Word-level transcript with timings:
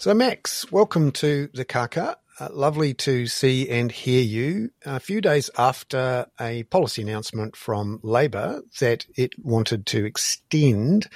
So, 0.00 0.14
Max, 0.14 0.72
welcome 0.72 1.12
to 1.12 1.50
the 1.52 1.66
Kaka. 1.66 2.16
Uh, 2.38 2.48
lovely 2.52 2.94
to 2.94 3.26
see 3.26 3.68
and 3.68 3.92
hear 3.92 4.22
you 4.22 4.70
a 4.86 4.98
few 4.98 5.20
days 5.20 5.50
after 5.58 6.24
a 6.40 6.62
policy 6.62 7.02
announcement 7.02 7.54
from 7.54 8.00
Labour 8.02 8.62
that 8.80 9.04
it 9.14 9.34
wanted 9.44 9.84
to 9.88 10.06
extend 10.06 11.06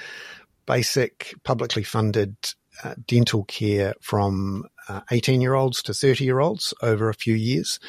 basic 0.67 1.33
publicly 1.43 1.81
funded 1.81 2.35
uh, 2.83 2.93
dental 3.07 3.45
care 3.45 3.95
from 4.01 4.65
18 5.09 5.39
uh, 5.39 5.41
year 5.41 5.55
olds 5.55 5.81
to 5.81 5.91
30 5.91 6.23
year 6.23 6.39
olds 6.39 6.71
over 6.83 7.09
a 7.09 7.15
few 7.15 7.33
years. 7.33 7.79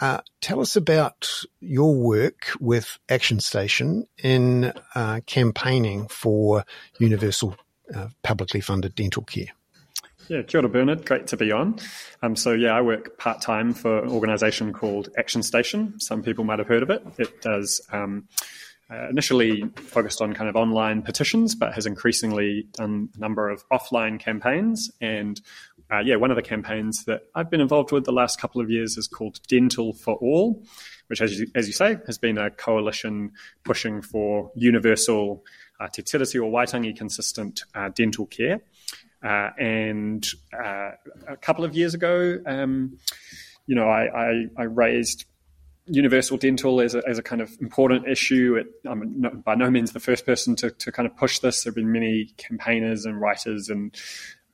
Uh, 0.00 0.20
tell 0.40 0.60
us 0.60 0.74
about 0.74 1.42
your 1.60 1.94
work 1.94 2.48
with 2.58 2.98
Action 3.10 3.40
Station 3.40 4.06
in 4.22 4.72
uh, 4.94 5.20
campaigning 5.26 6.08
for 6.08 6.64
universal 6.98 7.54
uh, 7.94 8.08
publicly 8.22 8.62
funded 8.62 8.94
dental 8.94 9.22
care. 9.22 9.52
Yeah, 10.28 10.42
kia 10.42 10.60
ora, 10.60 10.70
Bernard. 10.70 11.04
Great 11.04 11.26
to 11.28 11.36
be 11.36 11.52
on. 11.52 11.78
Um, 12.22 12.34
so, 12.34 12.52
yeah, 12.52 12.74
I 12.74 12.80
work 12.80 13.18
part 13.18 13.42
time 13.42 13.74
for 13.74 14.02
an 14.04 14.10
organisation 14.10 14.72
called 14.72 15.10
Action 15.18 15.42
Station. 15.42 16.00
Some 16.00 16.22
people 16.22 16.44
might 16.44 16.58
have 16.58 16.68
heard 16.68 16.82
of 16.82 16.88
it. 16.88 17.04
It 17.18 17.42
does 17.42 17.86
um, 17.92 18.26
uh, 18.90 19.08
initially 19.10 19.64
focused 19.76 20.22
on 20.22 20.32
kind 20.32 20.48
of 20.48 20.56
online 20.56 21.02
petitions, 21.02 21.54
but 21.54 21.74
has 21.74 21.84
increasingly 21.84 22.66
done 22.72 23.10
a 23.14 23.18
number 23.18 23.50
of 23.50 23.68
offline 23.68 24.18
campaigns. 24.18 24.90
And 25.00 25.38
uh, 25.92 25.98
yeah, 25.98 26.16
one 26.16 26.30
of 26.30 26.36
the 26.36 26.42
campaigns 26.42 27.04
that 27.04 27.24
I've 27.34 27.50
been 27.50 27.60
involved 27.60 27.92
with 27.92 28.04
the 28.04 28.12
last 28.12 28.40
couple 28.40 28.62
of 28.62 28.70
years 28.70 28.96
is 28.96 29.06
called 29.06 29.40
Dental 29.46 29.92
for 29.92 30.14
All, 30.14 30.64
which, 31.08 31.20
as 31.20 31.38
you, 31.38 31.48
as 31.54 31.66
you 31.66 31.74
say, 31.74 31.98
has 32.06 32.16
been 32.16 32.38
a 32.38 32.50
coalition 32.50 33.32
pushing 33.62 34.00
for 34.00 34.50
universal 34.54 35.44
uh, 35.80 35.88
Te 35.88 36.00
Tiriti 36.00 36.40
o 36.40 36.50
Waitangi 36.50 36.96
consistent 36.96 37.64
uh, 37.74 37.90
dental 37.90 38.24
care. 38.24 38.62
Uh, 39.24 39.50
and 39.58 40.26
uh, 40.52 40.90
a 41.26 41.36
couple 41.40 41.64
of 41.64 41.74
years 41.74 41.94
ago, 41.94 42.38
um, 42.44 42.98
you 43.66 43.74
know, 43.74 43.88
I, 43.88 44.02
I, 44.04 44.46
I, 44.58 44.62
raised 44.64 45.24
universal 45.86 46.36
dental 46.36 46.80
as 46.82 46.94
a, 46.94 47.02
as 47.08 47.18
a 47.18 47.22
kind 47.22 47.40
of 47.40 47.50
important 47.60 48.06
issue. 48.06 48.56
It, 48.56 48.66
I'm 48.86 49.20
no, 49.20 49.30
by 49.30 49.54
no 49.54 49.70
means 49.70 49.92
the 49.92 50.00
first 50.00 50.26
person 50.26 50.56
to, 50.56 50.70
to 50.70 50.92
kind 50.92 51.06
of 51.06 51.16
push 51.16 51.38
this. 51.38 51.64
There 51.64 51.70
have 51.70 51.74
been 51.74 51.90
many 51.90 52.34
campaigners 52.36 53.06
and 53.06 53.18
writers 53.18 53.70
and 53.70 53.94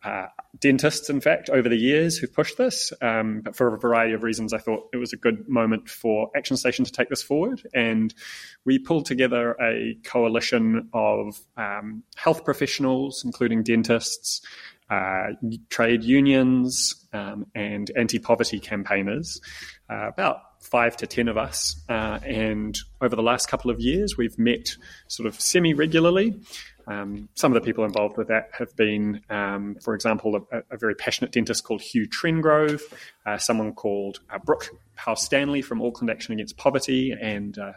uh, 0.03 0.27
dentists, 0.59 1.11
in 1.11 1.20
fact, 1.20 1.51
over 1.51 1.69
the 1.69 1.77
years 1.77 2.17
who've 2.17 2.33
pushed 2.33 2.56
this. 2.56 2.93
Um, 3.03 3.43
but 3.43 3.55
for 3.55 3.75
a 3.75 3.79
variety 3.79 4.15
of 4.15 4.23
reasons, 4.23 4.53
I 4.53 4.59
thought 4.59 4.89
it 4.93 4.97
was 4.97 5.12
a 5.12 5.17
good 5.17 5.48
moment 5.48 5.89
for 5.89 6.31
Action 6.34 6.56
Station 6.56 6.84
to 6.84 6.93
take 6.93 7.09
this 7.09 7.23
forward. 7.23 7.62
And 7.75 8.15
we 8.65 8.78
pulled 8.78 9.06
together 9.06 9.53
a 9.61 9.98
coalition 10.05 10.89
of 10.95 11.39
um, 11.56 12.03
health 12.17 12.45
professionals, 12.45 13.23
including 13.25 13.62
dentists, 13.62 14.41
uh, 14.89 15.28
trade 15.69 16.03
unions, 16.03 17.06
um, 17.12 17.47
and 17.55 17.91
anti 17.97 18.19
poverty 18.19 18.59
campaigners, 18.59 19.41
uh, 19.89 20.09
about 20.09 20.39
five 20.61 20.97
to 20.97 21.06
ten 21.06 21.28
of 21.28 21.37
us. 21.37 21.81
Uh, 21.89 22.19
and 22.25 22.78
over 23.01 23.17
the 23.17 23.23
last 23.23 23.48
couple 23.48 23.71
of 23.71 23.81
years, 23.81 24.17
we've 24.17 24.39
met 24.39 24.77
sort 25.09 25.27
of 25.27 25.41
semi 25.41 25.75
regularly 25.75 26.41
um, 26.91 27.28
some 27.34 27.52
of 27.52 27.55
the 27.55 27.64
people 27.64 27.84
involved 27.84 28.16
with 28.16 28.28
that 28.28 28.50
have 28.58 28.74
been, 28.74 29.22
um, 29.30 29.77
for 29.80 29.94
example, 29.94 30.46
a, 30.50 30.62
a, 30.70 30.77
very 30.77 30.97
passionate 30.97 31.30
dentist 31.30 31.62
called 31.62 31.80
Hugh 31.80 32.08
Trengrove, 32.08 32.80
uh, 33.24 33.38
someone 33.38 33.74
called 33.74 34.19
uh, 34.28 34.38
Brooke 34.38 34.70
Pao 35.01 35.15
Stanley 35.15 35.62
from 35.62 35.81
Auckland 35.81 36.11
Action 36.11 36.34
Against 36.34 36.59
Poverty, 36.59 37.17
and 37.19 37.59
uh, 37.59 37.73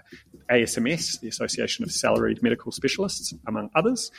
ASMS, 0.50 1.22
the 1.22 1.30
Association 1.30 1.84
of 1.84 1.92
Salaried 1.92 2.44
Medical 2.44 2.72
Specialists, 2.74 3.34
among 3.48 3.70
others. 3.76 4.12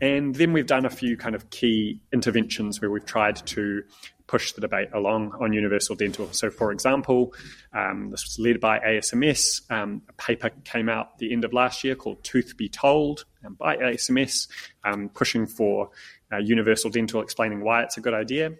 And 0.00 0.34
then 0.34 0.52
we've 0.52 0.66
done 0.66 0.84
a 0.84 0.90
few 0.90 1.16
kind 1.16 1.36
of 1.36 1.48
key 1.50 2.00
interventions 2.12 2.80
where 2.80 2.90
we've 2.90 3.06
tried 3.06 3.36
to 3.46 3.84
push 4.26 4.52
the 4.52 4.60
debate 4.60 4.88
along 4.92 5.32
on 5.40 5.52
universal 5.52 5.94
dental. 5.94 6.28
So, 6.32 6.50
for 6.50 6.72
example, 6.72 7.34
um, 7.72 8.10
this 8.10 8.24
was 8.24 8.38
led 8.40 8.58
by 8.58 8.80
ASMS. 8.80 9.70
Um, 9.70 10.02
a 10.08 10.12
paper 10.14 10.50
came 10.64 10.88
out 10.88 11.18
the 11.18 11.32
end 11.32 11.44
of 11.44 11.52
last 11.52 11.84
year 11.84 11.94
called 11.94 12.22
Tooth 12.24 12.56
Be 12.56 12.68
Told 12.68 13.26
um, 13.46 13.54
by 13.54 13.76
ASMS, 13.76 14.48
um, 14.82 15.08
pushing 15.08 15.46
for 15.46 15.90
uh, 16.32 16.38
universal 16.38 16.90
dental, 16.90 17.20
explaining 17.22 17.60
why 17.62 17.84
it's 17.84 17.96
a 17.96 18.00
good 18.00 18.14
idea. 18.14 18.52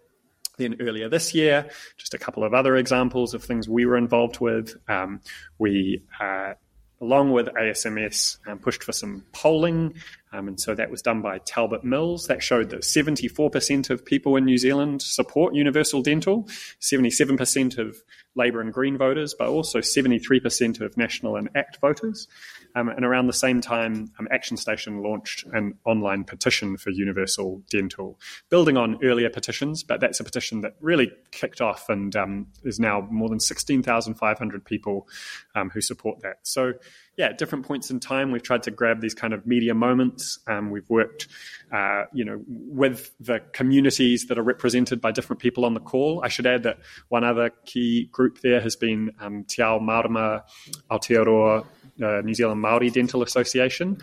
Then 0.61 0.77
earlier 0.79 1.09
this 1.09 1.35
year, 1.35 1.71
just 1.97 2.13
a 2.13 2.19
couple 2.19 2.45
of 2.45 2.53
other 2.53 2.77
examples 2.77 3.33
of 3.33 3.43
things 3.43 3.69
we 3.69 3.87
were 3.87 3.97
involved 3.97 4.41
with. 4.41 4.77
Um, 4.89 5.21
we 5.59 6.03
uh, 6.21 6.53
along 7.01 7.33
with 7.33 7.47
ASMS, 7.47 8.39
um, 8.47 8.59
pushed 8.59 8.85
for 8.85 8.93
some 8.93 9.25
polling. 9.33 9.95
Um, 10.33 10.49
and 10.49 10.61
so 10.61 10.75
that 10.75 10.91
was 10.91 11.03
done 11.03 11.23
by 11.23 11.39
Talbot 11.39 11.85
Mills. 11.85 12.27
That 12.27 12.43
showed 12.43 12.71
that 12.71 12.83
74% 12.83 13.91
of 13.91 14.05
people 14.05 14.37
in 14.37 14.45
New 14.45 14.59
Zealand 14.59 15.03
support 15.03 15.55
universal 15.55 16.03
dental, 16.03 16.45
77% 16.81 17.79
of 17.79 17.97
Labour 18.37 18.61
and 18.61 18.73
Green 18.73 18.97
voters, 18.97 19.35
but 19.37 19.49
also 19.49 19.81
73% 19.81 20.81
of 20.81 20.97
National 20.97 21.37
and 21.37 21.49
ACT 21.55 21.81
voters. 21.81 22.29
Um, 22.77 22.89
and 22.89 23.05
around 23.05 23.27
the 23.27 23.33
same 23.33 23.61
time, 23.61 24.13
um, 24.19 24.29
Action 24.31 24.57
Station 24.57 25.03
launched 25.03 25.45
an 25.53 25.75
online 25.85 26.25
petition 26.25 26.77
for 26.77 26.91
universal 26.91 27.63
dental, 27.69 28.21
building 28.49 28.77
on 28.77 28.99
earlier 29.03 29.29
petitions. 29.29 29.83
But 29.83 30.01
that's 30.01 30.21
a 30.21 30.25
petition 30.25 30.61
that 30.61 30.77
really 30.81 31.11
kicked 31.33 31.61
off 31.61 31.89
and 31.89 32.15
um, 32.15 32.47
is 32.63 32.79
now 32.79 33.07
more 33.11 33.29
than 33.29 33.41
16,500 33.41 34.65
people 34.65 35.09
um, 35.55 35.71
who 35.71 35.81
support 35.81 36.21
that. 36.23 36.39
So, 36.43 36.75
yeah, 37.21 37.27
at 37.27 37.37
different 37.37 37.67
points 37.67 37.91
in 37.91 38.01
time, 38.01 38.31
we've 38.31 38.43
tried 38.43 38.63
to 38.63 38.71
grab 38.71 39.03
these 39.03 39.13
kind 39.13 39.35
of 39.35 39.47
media 39.47 39.75
moments. 39.75 40.39
Um, 40.47 40.71
we've 40.71 40.89
worked, 40.89 41.29
uh, 41.71 42.05
you 42.15 42.25
know, 42.25 42.43
with 42.49 43.13
the 43.21 43.41
communities 43.53 44.29
that 44.29 44.39
are 44.39 44.43
represented 44.43 45.03
by 45.03 45.13
different 45.13 45.39
people 45.39 45.67
on 45.67 45.75
the 45.75 45.81
call. 45.81 46.23
I 46.25 46.29
should 46.29 46.47
add 46.47 46.63
that 46.63 46.79
one 47.09 47.23
other 47.23 47.51
key 47.67 48.07
group 48.11 48.41
there 48.41 48.63
has 48.63 48.75
been 48.75 49.13
um, 49.21 49.45
Te 49.45 49.61
Ao 49.61 49.79
Marama 49.79 50.45
Aotearoa 50.91 51.67
uh, 52.03 52.23
New 52.23 52.33
Zealand 52.33 52.63
Maori 52.63 52.89
Dental 52.89 53.23
Association. 53.23 53.99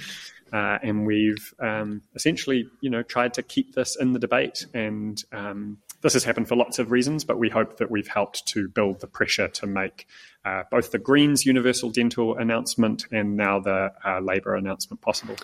Uh, 0.53 0.77
and 0.81 1.05
we've 1.05 1.53
um, 1.59 2.01
essentially, 2.15 2.69
you 2.81 2.89
know, 2.89 3.03
tried 3.03 3.33
to 3.33 3.43
keep 3.43 3.75
this 3.75 3.95
in 3.99 4.13
the 4.13 4.19
debate. 4.19 4.65
And 4.73 5.21
um, 5.31 5.77
this 6.01 6.13
has 6.13 6.23
happened 6.23 6.47
for 6.47 6.55
lots 6.55 6.79
of 6.79 6.91
reasons, 6.91 7.23
but 7.23 7.37
we 7.37 7.49
hope 7.49 7.77
that 7.77 7.91
we've 7.91 8.07
helped 8.07 8.47
to 8.47 8.67
build 8.67 9.01
the 9.01 9.07
pressure 9.07 9.47
to 9.47 9.67
make 9.67 10.07
uh, 10.45 10.63
both 10.71 10.91
the 10.91 10.99
Greens 10.99 11.45
universal 11.45 11.89
dental 11.89 12.37
announcement 12.37 13.05
and 13.11 13.35
now 13.35 13.59
the 13.59 13.91
uh, 14.05 14.19
Labour 14.19 14.55
announcement 14.55 15.01
possible. 15.01 15.35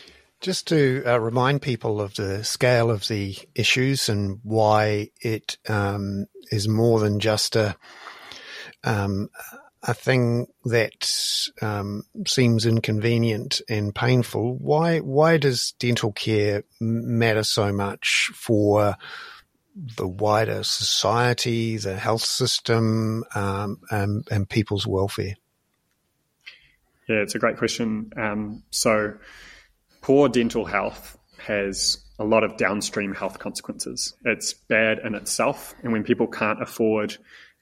Just 0.41 0.68
to 0.68 1.03
uh, 1.06 1.20
remind 1.20 1.62
people 1.62 2.02
of 2.02 2.16
the 2.16 2.44
scale 2.44 2.91
of 2.91 3.08
the 3.08 3.38
issues 3.56 4.09
and 4.09 4.40
why 4.44 5.09
it 5.22 5.58
um, 5.70 6.25
is 6.52 6.68
more 6.68 7.00
than 7.00 7.20
just 7.20 7.56
a 7.56 7.75
um, 8.84 9.30
a 9.84 9.94
thing 9.94 10.48
that 10.66 11.12
um, 11.62 12.04
seems 12.26 12.66
inconvenient 12.66 13.62
and 13.70 13.94
painful, 13.94 14.56
why 14.58 15.00
why 15.00 15.38
does 15.38 15.74
dental 15.80 16.12
care 16.14 16.64
matter 16.80 17.44
so 17.44 17.74
much 17.74 18.32
for 18.34 18.96
the 19.76 20.08
wider 20.08 20.64
society, 20.64 21.78
the 21.78 21.98
health 21.98 22.24
system, 22.24 23.24
um, 23.36 23.80
and, 23.90 24.28
and, 24.30 24.48
people's 24.48 24.86
welfare? 24.86 25.36
Yeah, 27.10 27.18
it's 27.18 27.36
a 27.36 27.40
great 27.40 27.58
question. 27.58 28.12
Um, 28.16 28.64
so, 28.70 29.16
poor 30.02 30.30
dental 30.30 30.66
health 30.66 31.18
has 31.40 31.98
a 32.20 32.24
lot 32.24 32.44
of 32.44 32.56
downstream 32.58 33.14
health 33.14 33.40
consequences. 33.40 34.14
It's 34.24 34.54
bad 34.54 35.00
in 35.00 35.16
itself, 35.16 35.74
and 35.84 35.92
when 35.92 36.04
people 36.04 36.28
can't 36.28 36.62
afford 36.62 37.18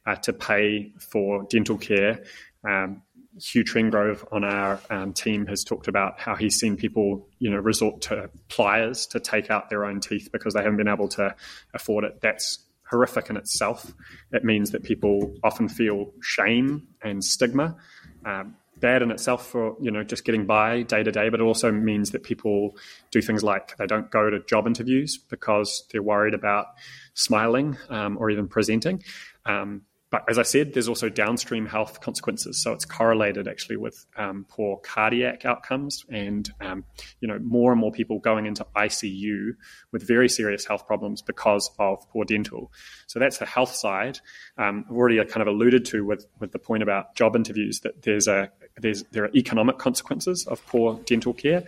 uh, 0.05 0.15
to 0.15 0.33
pay 0.33 0.93
for 0.99 1.45
dental 1.49 1.77
care. 1.77 2.23
Um, 2.67 3.01
Hugh 3.39 3.63
Trengrove 3.63 4.25
on 4.31 4.43
our 4.43 4.79
um, 4.89 5.13
team 5.13 5.45
has 5.47 5.63
talked 5.63 5.87
about 5.87 6.19
how 6.19 6.35
he's 6.35 6.57
seen 6.57 6.75
people, 6.75 7.27
you 7.39 7.49
know, 7.49 7.57
resort 7.57 8.01
to 8.01 8.29
pliers 8.49 9.05
to 9.07 9.19
take 9.19 9.49
out 9.49 9.69
their 9.69 9.85
own 9.85 10.01
teeth 10.01 10.29
because 10.33 10.53
they 10.53 10.61
haven't 10.61 10.77
been 10.77 10.89
able 10.89 11.07
to 11.09 11.33
afford 11.73 12.03
it. 12.03 12.19
That's 12.21 12.59
horrific 12.89 13.29
in 13.29 13.37
itself. 13.37 13.93
It 14.33 14.43
means 14.43 14.71
that 14.71 14.83
people 14.83 15.33
often 15.43 15.69
feel 15.69 16.11
shame 16.21 16.87
and 17.01 17.23
stigma. 17.23 17.77
Um, 18.25 18.57
bad 18.81 19.01
in 19.01 19.11
itself 19.11 19.47
for 19.47 19.77
you 19.79 19.91
know 19.91 20.03
just 20.03 20.25
getting 20.25 20.45
by 20.45 20.81
day 20.81 21.03
to 21.03 21.11
day, 21.11 21.29
but 21.29 21.39
it 21.39 21.43
also 21.43 21.71
means 21.71 22.11
that 22.11 22.23
people 22.23 22.75
do 23.11 23.21
things 23.21 23.43
like 23.43 23.77
they 23.77 23.85
don't 23.85 24.11
go 24.11 24.29
to 24.29 24.39
job 24.43 24.67
interviews 24.67 25.17
because 25.17 25.85
they're 25.91 26.03
worried 26.03 26.33
about 26.33 26.67
smiling 27.13 27.77
um, 27.89 28.17
or 28.17 28.29
even 28.29 28.47
presenting. 28.47 29.01
Um, 29.45 29.83
but 30.11 30.25
as 30.29 30.37
I 30.37 30.43
said, 30.43 30.73
there's 30.73 30.89
also 30.89 31.07
downstream 31.07 31.65
health 31.65 32.01
consequences. 32.01 32.61
So 32.61 32.73
it's 32.73 32.83
correlated 32.83 33.47
actually 33.47 33.77
with 33.77 34.05
um, 34.17 34.45
poor 34.49 34.77
cardiac 34.77 35.45
outcomes, 35.45 36.05
and 36.09 36.51
um, 36.59 36.83
you 37.21 37.29
know 37.29 37.39
more 37.39 37.71
and 37.71 37.79
more 37.79 37.93
people 37.93 38.19
going 38.19 38.45
into 38.45 38.67
ICU 38.75 39.55
with 39.93 40.05
very 40.05 40.27
serious 40.27 40.65
health 40.65 40.85
problems 40.85 41.21
because 41.21 41.71
of 41.79 42.07
poor 42.09 42.25
dental. 42.25 42.73
So 43.07 43.19
that's 43.19 43.37
the 43.37 43.45
health 43.45 43.73
side. 43.73 44.19
Um, 44.57 44.83
I've 44.89 44.95
already 44.95 45.23
kind 45.23 45.41
of 45.41 45.47
alluded 45.47 45.85
to 45.85 46.05
with 46.05 46.27
with 46.39 46.51
the 46.51 46.59
point 46.59 46.83
about 46.83 47.15
job 47.15 47.37
interviews 47.37 47.79
that 47.79 48.01
there's 48.01 48.27
a 48.27 48.51
there's 48.77 49.03
there 49.11 49.23
are 49.23 49.31
economic 49.33 49.77
consequences 49.77 50.45
of 50.45 50.65
poor 50.67 50.99
dental 51.05 51.33
care, 51.33 51.63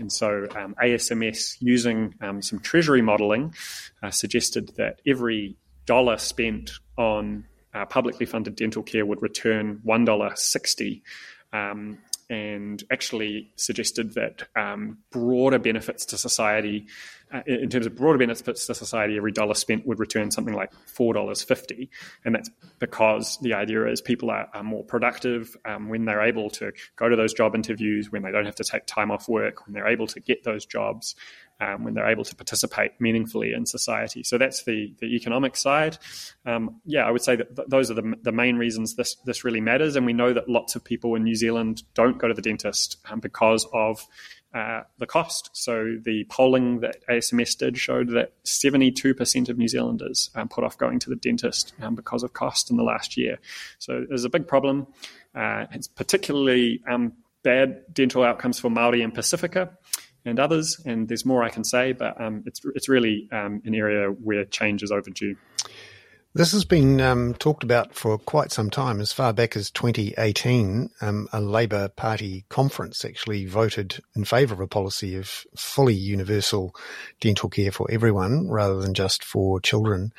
and 0.00 0.12
so 0.12 0.48
um, 0.56 0.74
ASMS 0.82 1.58
using 1.60 2.16
um, 2.20 2.42
some 2.42 2.58
treasury 2.58 3.02
modelling 3.02 3.54
uh, 4.02 4.10
suggested 4.10 4.72
that 4.78 5.00
every 5.06 5.56
dollar 5.86 6.18
spent 6.18 6.72
on 6.96 7.44
uh, 7.74 7.84
publicly 7.84 8.26
funded 8.26 8.56
dental 8.56 8.82
care 8.82 9.04
would 9.04 9.22
return 9.22 9.80
$1.60 9.84 11.02
um, 11.52 11.98
and 12.30 12.82
actually 12.90 13.52
suggested 13.56 14.14
that 14.14 14.44
um, 14.56 14.98
broader 15.10 15.58
benefits 15.58 16.06
to 16.06 16.16
society, 16.16 16.86
uh, 17.32 17.42
in 17.46 17.68
terms 17.68 17.84
of 17.84 17.94
broader 17.94 18.18
benefits 18.18 18.66
to 18.66 18.74
society, 18.74 19.16
every 19.16 19.32
dollar 19.32 19.54
spent 19.54 19.86
would 19.86 19.98
return 19.98 20.30
something 20.30 20.54
like 20.54 20.72
$4.50. 20.86 21.88
And 22.24 22.34
that's 22.34 22.50
because 22.78 23.38
the 23.42 23.54
idea 23.54 23.86
is 23.86 24.00
people 24.00 24.30
are, 24.30 24.48
are 24.54 24.62
more 24.62 24.84
productive 24.84 25.56
um, 25.64 25.88
when 25.88 26.06
they're 26.06 26.22
able 26.22 26.48
to 26.50 26.72
go 26.96 27.08
to 27.08 27.16
those 27.16 27.34
job 27.34 27.54
interviews, 27.54 28.10
when 28.10 28.22
they 28.22 28.30
don't 28.30 28.46
have 28.46 28.56
to 28.56 28.64
take 28.64 28.86
time 28.86 29.10
off 29.10 29.28
work, 29.28 29.66
when 29.66 29.74
they're 29.74 29.88
able 29.88 30.06
to 30.06 30.20
get 30.20 30.44
those 30.44 30.64
jobs 30.64 31.14
um, 31.64 31.84
when 31.84 31.94
they're 31.94 32.10
able 32.10 32.24
to 32.24 32.34
participate 32.34 32.92
meaningfully 33.00 33.52
in 33.52 33.66
society. 33.66 34.22
So 34.22 34.38
that's 34.38 34.64
the 34.64 34.94
the 34.98 35.14
economic 35.14 35.56
side. 35.56 35.98
Um, 36.44 36.80
yeah, 36.84 37.06
I 37.06 37.10
would 37.10 37.22
say 37.22 37.36
that 37.36 37.56
th- 37.56 37.68
those 37.68 37.90
are 37.90 37.94
the, 37.94 38.14
the 38.22 38.32
main 38.32 38.56
reasons 38.56 38.96
this 38.96 39.16
this 39.24 39.44
really 39.44 39.60
matters. 39.60 39.96
And 39.96 40.06
we 40.06 40.12
know 40.12 40.32
that 40.32 40.48
lots 40.48 40.76
of 40.76 40.84
people 40.84 41.14
in 41.14 41.24
New 41.24 41.34
Zealand 41.34 41.82
don't 41.94 42.18
go 42.18 42.28
to 42.28 42.34
the 42.34 42.42
dentist 42.42 42.98
um, 43.10 43.20
because 43.20 43.66
of 43.72 44.06
uh, 44.54 44.82
the 44.98 45.06
cost. 45.06 45.50
So 45.52 45.96
the 46.02 46.24
polling 46.30 46.80
that 46.80 47.04
ASMS 47.08 47.56
did 47.58 47.76
showed 47.76 48.10
that 48.10 48.32
72% 48.44 49.48
of 49.48 49.58
New 49.58 49.66
Zealanders 49.66 50.30
um, 50.36 50.48
put 50.48 50.62
off 50.62 50.78
going 50.78 51.00
to 51.00 51.10
the 51.10 51.16
dentist 51.16 51.72
um, 51.80 51.96
because 51.96 52.22
of 52.22 52.34
cost 52.34 52.70
in 52.70 52.76
the 52.76 52.84
last 52.84 53.16
year. 53.16 53.38
So 53.80 54.04
there's 54.08 54.24
a 54.24 54.30
big 54.30 54.46
problem. 54.46 54.86
Uh, 55.34 55.66
it's 55.72 55.88
particularly 55.88 56.82
um, 56.88 57.14
bad 57.42 57.82
dental 57.92 58.22
outcomes 58.22 58.60
for 58.60 58.70
Maori 58.70 59.02
and 59.02 59.12
Pacifica 59.12 59.76
and 60.24 60.38
others. 60.38 60.80
And 60.84 61.08
there's 61.08 61.24
more 61.24 61.42
I 61.42 61.50
can 61.50 61.64
say, 61.64 61.92
but 61.92 62.20
um, 62.20 62.42
it's 62.46 62.60
it's 62.74 62.88
really 62.88 63.28
um, 63.32 63.62
an 63.64 63.74
area 63.74 64.08
where 64.08 64.44
change 64.44 64.82
is 64.82 64.90
overdue. 64.90 65.36
This 66.36 66.50
has 66.50 66.64
been 66.64 67.00
um, 67.00 67.34
talked 67.34 67.62
about 67.62 67.94
for 67.94 68.18
quite 68.18 68.50
some 68.50 68.68
time. 68.68 69.00
As 69.00 69.12
far 69.12 69.32
back 69.32 69.56
as 69.56 69.70
2018, 69.70 70.90
um, 71.00 71.28
a 71.32 71.40
Labour 71.40 71.86
Party 71.86 72.44
conference 72.48 73.04
actually 73.04 73.46
voted 73.46 74.02
in 74.16 74.24
favour 74.24 74.54
of 74.54 74.60
a 74.60 74.66
policy 74.66 75.14
of 75.14 75.46
fully 75.56 75.94
universal 75.94 76.74
dental 77.20 77.48
care 77.48 77.70
for 77.70 77.88
everyone 77.88 78.48
rather 78.48 78.80
than 78.80 78.94
just 78.94 79.22
for 79.22 79.60
children. 79.60 80.12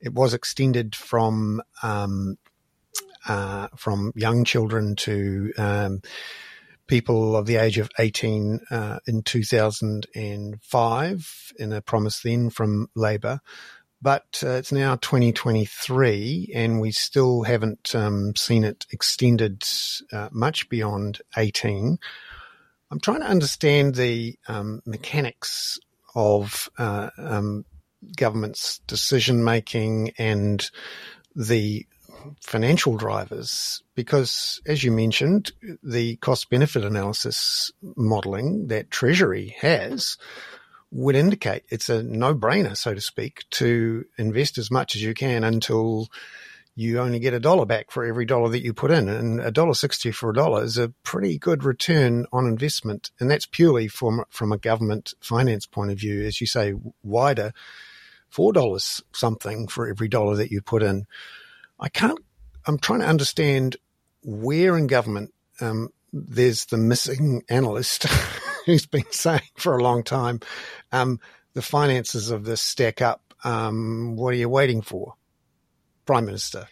It 0.00 0.14
was 0.14 0.32
extended 0.32 0.96
from 0.96 1.60
um, 1.82 2.38
uh, 3.28 3.68
from 3.76 4.12
young 4.14 4.44
children 4.44 4.96
to 4.96 5.52
um, 5.58 6.00
people 6.90 7.36
of 7.36 7.46
the 7.46 7.56
age 7.56 7.78
of 7.78 7.88
18 8.00 8.60
uh, 8.68 8.98
in 9.06 9.22
2005 9.22 11.52
in 11.56 11.72
a 11.72 11.80
promise 11.80 12.20
then 12.20 12.50
from 12.50 12.88
Labour. 12.96 13.38
But 14.02 14.42
uh, 14.44 14.54
it's 14.54 14.72
now 14.72 14.96
2023 14.96 16.50
and 16.52 16.80
we 16.80 16.90
still 16.90 17.44
haven't 17.44 17.94
um, 17.94 18.34
seen 18.34 18.64
it 18.64 18.86
extended 18.90 19.62
uh, 20.12 20.30
much 20.32 20.68
beyond 20.68 21.20
18. 21.36 21.96
I'm 22.90 23.00
trying 23.00 23.20
to 23.20 23.26
understand 23.26 23.94
the 23.94 24.36
um, 24.48 24.82
mechanics 24.84 25.78
of 26.16 26.68
uh, 26.76 27.10
um, 27.16 27.64
government's 28.16 28.80
decision 28.88 29.44
making 29.44 30.10
and 30.18 30.68
the 31.36 31.86
financial 32.40 32.96
drivers 32.96 33.82
because, 33.94 34.60
as 34.66 34.82
you 34.84 34.90
mentioned, 34.90 35.52
the 35.82 36.16
cost 36.16 36.50
benefit 36.50 36.84
analysis 36.84 37.72
modeling 37.96 38.68
that 38.68 38.90
Treasury 38.90 39.56
has 39.60 40.16
would 40.90 41.14
indicate 41.14 41.64
it's 41.68 41.88
a 41.88 42.02
no 42.02 42.34
brainer, 42.34 42.76
so 42.76 42.94
to 42.94 43.00
speak, 43.00 43.44
to 43.50 44.04
invest 44.18 44.58
as 44.58 44.70
much 44.70 44.96
as 44.96 45.02
you 45.02 45.14
can 45.14 45.44
until 45.44 46.08
you 46.74 46.98
only 46.98 47.18
get 47.18 47.34
a 47.34 47.40
dollar 47.40 47.66
back 47.66 47.90
for 47.90 48.04
every 48.04 48.24
dollar 48.24 48.48
that 48.48 48.64
you 48.64 48.72
put 48.72 48.90
in. 48.90 49.08
And 49.08 49.40
a 49.40 49.50
dollar 49.50 49.74
sixty 49.74 50.10
for 50.10 50.30
a 50.30 50.34
dollar 50.34 50.64
is 50.64 50.78
a 50.78 50.88
pretty 51.02 51.38
good 51.38 51.64
return 51.64 52.26
on 52.32 52.46
investment. 52.46 53.10
And 53.20 53.30
that's 53.30 53.46
purely 53.46 53.86
from, 53.86 54.24
from 54.30 54.52
a 54.52 54.58
government 54.58 55.14
finance 55.20 55.66
point 55.66 55.90
of 55.90 55.98
view. 55.98 56.24
As 56.24 56.40
you 56.40 56.46
say, 56.46 56.74
wider, 57.02 57.52
$4 58.32 59.02
something 59.12 59.68
for 59.68 59.88
every 59.88 60.08
dollar 60.08 60.36
that 60.36 60.50
you 60.50 60.62
put 60.62 60.82
in. 60.82 61.06
I 61.80 61.88
can't. 61.88 62.18
I'm 62.66 62.78
trying 62.78 63.00
to 63.00 63.06
understand 63.06 63.76
where 64.22 64.76
in 64.76 64.86
government 64.86 65.32
um, 65.60 65.88
there's 66.12 66.66
the 66.66 66.76
missing 66.76 67.42
analyst 67.48 68.04
who's 68.66 68.86
been 68.86 69.10
saying 69.10 69.40
for 69.56 69.76
a 69.76 69.82
long 69.82 70.02
time 70.02 70.40
um, 70.92 71.20
the 71.54 71.62
finances 71.62 72.30
of 72.30 72.44
this 72.44 72.60
stack 72.60 73.00
up. 73.00 73.22
Um, 73.42 74.16
what 74.16 74.34
are 74.34 74.36
you 74.36 74.50
waiting 74.50 74.82
for, 74.82 75.14
Prime 76.04 76.26
Minister? 76.26 76.68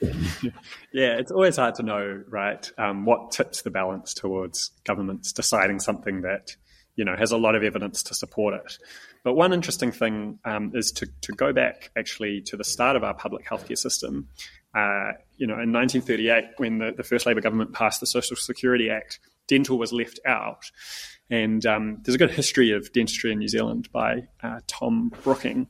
yeah, 0.00 1.16
it's 1.18 1.30
always 1.30 1.56
hard 1.56 1.76
to 1.76 1.82
know, 1.84 2.24
right? 2.28 2.68
Um, 2.78 3.04
what 3.04 3.30
tips 3.30 3.62
the 3.62 3.70
balance 3.70 4.12
towards 4.12 4.72
governments 4.84 5.32
deciding 5.32 5.78
something 5.78 6.22
that 6.22 6.56
you 6.96 7.04
know 7.04 7.14
has 7.16 7.30
a 7.30 7.36
lot 7.36 7.54
of 7.54 7.62
evidence 7.62 8.02
to 8.04 8.14
support 8.14 8.54
it. 8.54 8.78
But 9.26 9.34
one 9.34 9.52
interesting 9.52 9.90
thing 9.90 10.38
um, 10.44 10.70
is 10.72 10.92
to, 10.92 11.08
to 11.22 11.32
go 11.32 11.52
back 11.52 11.90
actually 11.96 12.42
to 12.42 12.56
the 12.56 12.62
start 12.62 12.94
of 12.94 13.02
our 13.02 13.12
public 13.12 13.44
healthcare 13.44 13.76
system. 13.76 14.28
Uh, 14.72 15.14
you 15.36 15.48
know, 15.48 15.54
in 15.54 15.72
1938, 15.72 16.44
when 16.58 16.78
the, 16.78 16.92
the 16.96 17.02
first 17.02 17.26
Labour 17.26 17.40
government 17.40 17.72
passed 17.72 17.98
the 17.98 18.06
Social 18.06 18.36
Security 18.36 18.88
Act, 18.88 19.18
dental 19.48 19.78
was 19.78 19.92
left 19.92 20.20
out. 20.24 20.70
And 21.28 21.66
um, 21.66 21.98
there's 22.04 22.14
a 22.14 22.18
good 22.18 22.30
history 22.30 22.70
of 22.70 22.92
dentistry 22.92 23.32
in 23.32 23.40
New 23.40 23.48
Zealand 23.48 23.90
by 23.90 24.28
uh, 24.44 24.60
Tom 24.68 25.10
Brooking. 25.24 25.66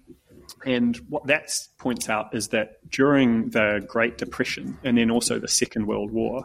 And 0.67 0.94
what 1.09 1.26
that 1.29 1.50
points 1.79 2.11
out 2.11 2.35
is 2.35 2.49
that 2.49 2.87
during 2.91 3.49
the 3.49 3.82
Great 3.88 4.19
Depression 4.19 4.76
and 4.85 4.99
then 4.99 5.11
also 5.11 5.38
the 5.38 5.49
Second 5.49 5.87
World 5.87 6.11
War, 6.11 6.44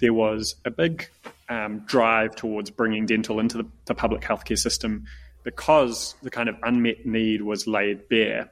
there 0.00 0.14
was 0.14 0.54
a 0.64 0.70
big 0.70 1.06
um, 1.50 1.80
drive 1.80 2.34
towards 2.34 2.70
bringing 2.70 3.04
dental 3.04 3.40
into 3.40 3.58
the, 3.58 3.68
the 3.84 3.94
public 3.94 4.22
healthcare 4.22 4.58
system 4.58 5.04
because 5.46 6.16
the 6.24 6.30
kind 6.30 6.48
of 6.48 6.56
unmet 6.64 7.06
need 7.06 7.40
was 7.40 7.68
laid 7.68 8.08
bare. 8.08 8.50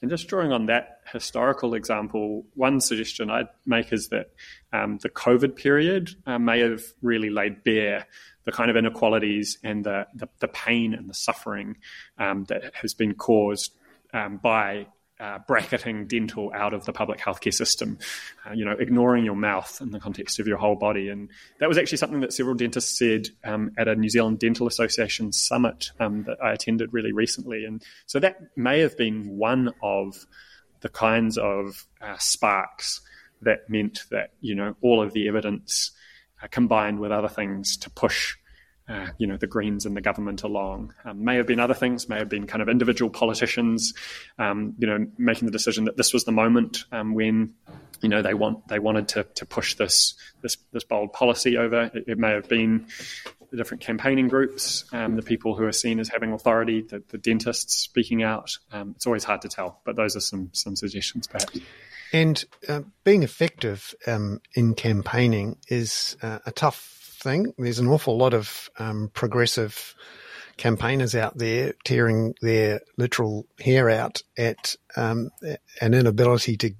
And 0.00 0.10
just 0.10 0.26
drawing 0.26 0.52
on 0.52 0.64
that 0.66 1.00
historical 1.12 1.74
example, 1.74 2.46
one 2.54 2.80
suggestion 2.80 3.28
I'd 3.28 3.50
make 3.66 3.92
is 3.92 4.08
that 4.08 4.30
um, 4.72 4.96
the 5.02 5.10
COVID 5.10 5.54
period 5.54 6.08
uh, 6.24 6.38
may 6.38 6.60
have 6.60 6.82
really 7.02 7.28
laid 7.28 7.62
bare 7.62 8.06
the 8.44 8.52
kind 8.52 8.70
of 8.70 8.76
inequalities 8.78 9.58
and 9.62 9.84
the, 9.84 10.06
the, 10.14 10.30
the 10.38 10.48
pain 10.48 10.94
and 10.94 11.10
the 11.10 11.14
suffering 11.14 11.76
um, 12.16 12.44
that 12.44 12.74
has 12.74 12.94
been 12.94 13.12
caused 13.12 13.74
um, 14.14 14.38
by 14.38 14.86
uh, 15.20 15.38
bracketing 15.46 16.06
dental 16.06 16.50
out 16.54 16.72
of 16.72 16.84
the 16.86 16.92
public 16.92 17.20
healthcare 17.20 17.52
system, 17.52 17.98
uh, 18.46 18.52
you 18.52 18.64
know, 18.64 18.72
ignoring 18.72 19.24
your 19.24 19.36
mouth 19.36 19.78
in 19.80 19.90
the 19.90 20.00
context 20.00 20.40
of 20.40 20.46
your 20.46 20.56
whole 20.56 20.76
body. 20.76 21.08
And 21.08 21.28
that 21.58 21.68
was 21.68 21.78
actually 21.78 21.98
something 21.98 22.20
that 22.20 22.32
several 22.32 22.54
dentists 22.54 22.98
said 22.98 23.28
um, 23.44 23.72
at 23.76 23.86
a 23.86 23.94
New 23.94 24.08
Zealand 24.08 24.38
Dental 24.38 24.66
Association 24.66 25.32
summit 25.32 25.90
um, 26.00 26.24
that 26.24 26.42
I 26.42 26.52
attended 26.52 26.92
really 26.92 27.12
recently. 27.12 27.64
And 27.64 27.82
so 28.06 28.18
that 28.20 28.38
may 28.56 28.80
have 28.80 28.96
been 28.96 29.36
one 29.36 29.72
of 29.82 30.26
the 30.80 30.88
kinds 30.88 31.36
of 31.36 31.86
uh, 32.00 32.16
sparks 32.18 33.02
that 33.42 33.68
meant 33.68 34.04
that, 34.10 34.32
you 34.40 34.54
know, 34.54 34.74
all 34.80 35.02
of 35.02 35.12
the 35.12 35.28
evidence 35.28 35.92
uh, 36.42 36.46
combined 36.50 36.98
with 36.98 37.12
other 37.12 37.28
things 37.28 37.76
to 37.78 37.90
push 37.90 38.36
uh, 38.90 39.06
you 39.18 39.26
know, 39.26 39.36
the 39.36 39.46
Greens 39.46 39.86
and 39.86 39.96
the 39.96 40.00
government 40.00 40.42
along. 40.42 40.92
Um, 41.04 41.24
may 41.24 41.36
have 41.36 41.46
been 41.46 41.60
other 41.60 41.74
things, 41.74 42.08
may 42.08 42.18
have 42.18 42.28
been 42.28 42.46
kind 42.46 42.60
of 42.60 42.68
individual 42.68 43.10
politicians, 43.10 43.94
um, 44.38 44.74
you 44.78 44.86
know, 44.86 45.06
making 45.16 45.46
the 45.46 45.52
decision 45.52 45.84
that 45.84 45.96
this 45.96 46.12
was 46.12 46.24
the 46.24 46.32
moment 46.32 46.84
um, 46.90 47.14
when, 47.14 47.54
you 48.00 48.08
know, 48.08 48.20
they 48.20 48.34
want 48.34 48.66
they 48.66 48.80
wanted 48.80 49.06
to, 49.08 49.24
to 49.36 49.46
push 49.46 49.74
this 49.74 50.14
this 50.42 50.56
this 50.72 50.82
bold 50.82 51.12
policy 51.12 51.56
over. 51.56 51.90
It, 51.94 52.04
it 52.08 52.18
may 52.18 52.32
have 52.32 52.48
been 52.48 52.86
the 53.52 53.56
different 53.56 53.80
campaigning 53.82 54.28
groups, 54.28 54.84
um, 54.92 55.16
the 55.16 55.22
people 55.22 55.54
who 55.54 55.64
are 55.64 55.72
seen 55.72 56.00
as 56.00 56.08
having 56.08 56.32
authority, 56.32 56.82
the, 56.82 57.02
the 57.08 57.18
dentists 57.18 57.78
speaking 57.78 58.22
out. 58.22 58.58
Um, 58.72 58.94
it's 58.96 59.06
always 59.06 59.24
hard 59.24 59.42
to 59.42 59.48
tell, 59.48 59.80
but 59.84 59.94
those 59.94 60.16
are 60.16 60.20
some 60.20 60.50
some 60.52 60.74
suggestions, 60.74 61.28
perhaps. 61.28 61.58
And 62.12 62.44
uh, 62.68 62.80
being 63.04 63.22
effective 63.22 63.94
um, 64.08 64.40
in 64.54 64.74
campaigning 64.74 65.58
is 65.68 66.16
uh, 66.22 66.40
a 66.44 66.50
tough 66.50 66.99
thing. 67.20 67.52
There's 67.58 67.78
an 67.78 67.88
awful 67.88 68.16
lot 68.16 68.34
of 68.34 68.68
um, 68.78 69.10
progressive 69.12 69.94
campaigners 70.56 71.14
out 71.14 71.38
there 71.38 71.74
tearing 71.84 72.34
their 72.42 72.80
literal 72.98 73.46
hair 73.60 73.88
out 73.88 74.22
at 74.36 74.76
um, 74.96 75.30
an 75.80 75.94
inability 75.94 76.56
to 76.58 76.74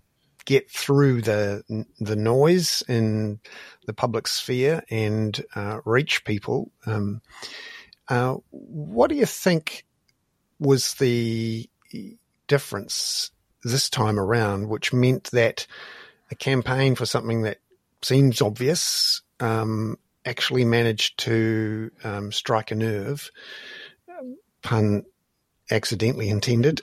get 0.44 0.70
through 0.70 1.22
the 1.22 1.62
the 2.00 2.16
noise 2.16 2.82
in 2.88 3.38
the 3.86 3.92
public 3.92 4.26
sphere 4.26 4.82
and 4.90 5.44
uh, 5.54 5.80
reach 5.84 6.24
people. 6.24 6.70
Um, 6.86 7.20
uh, 8.08 8.36
what 8.50 9.08
do 9.08 9.16
you 9.16 9.26
think 9.26 9.84
was 10.58 10.94
the 10.94 11.68
difference 12.48 13.30
this 13.62 13.88
time 13.88 14.18
around, 14.18 14.68
which 14.68 14.92
meant 14.92 15.30
that 15.30 15.66
a 16.30 16.34
campaign 16.34 16.94
for 16.94 17.06
something 17.06 17.42
that 17.42 17.58
seems 18.02 18.40
obvious 18.40 19.22
um, 19.40 19.96
actually 20.24 20.64
managed 20.64 21.18
to 21.18 21.90
um, 22.04 22.32
strike 22.32 22.70
a 22.70 22.74
nerve, 22.74 23.30
pun 24.62 25.04
accidentally 25.70 26.28
intended, 26.28 26.82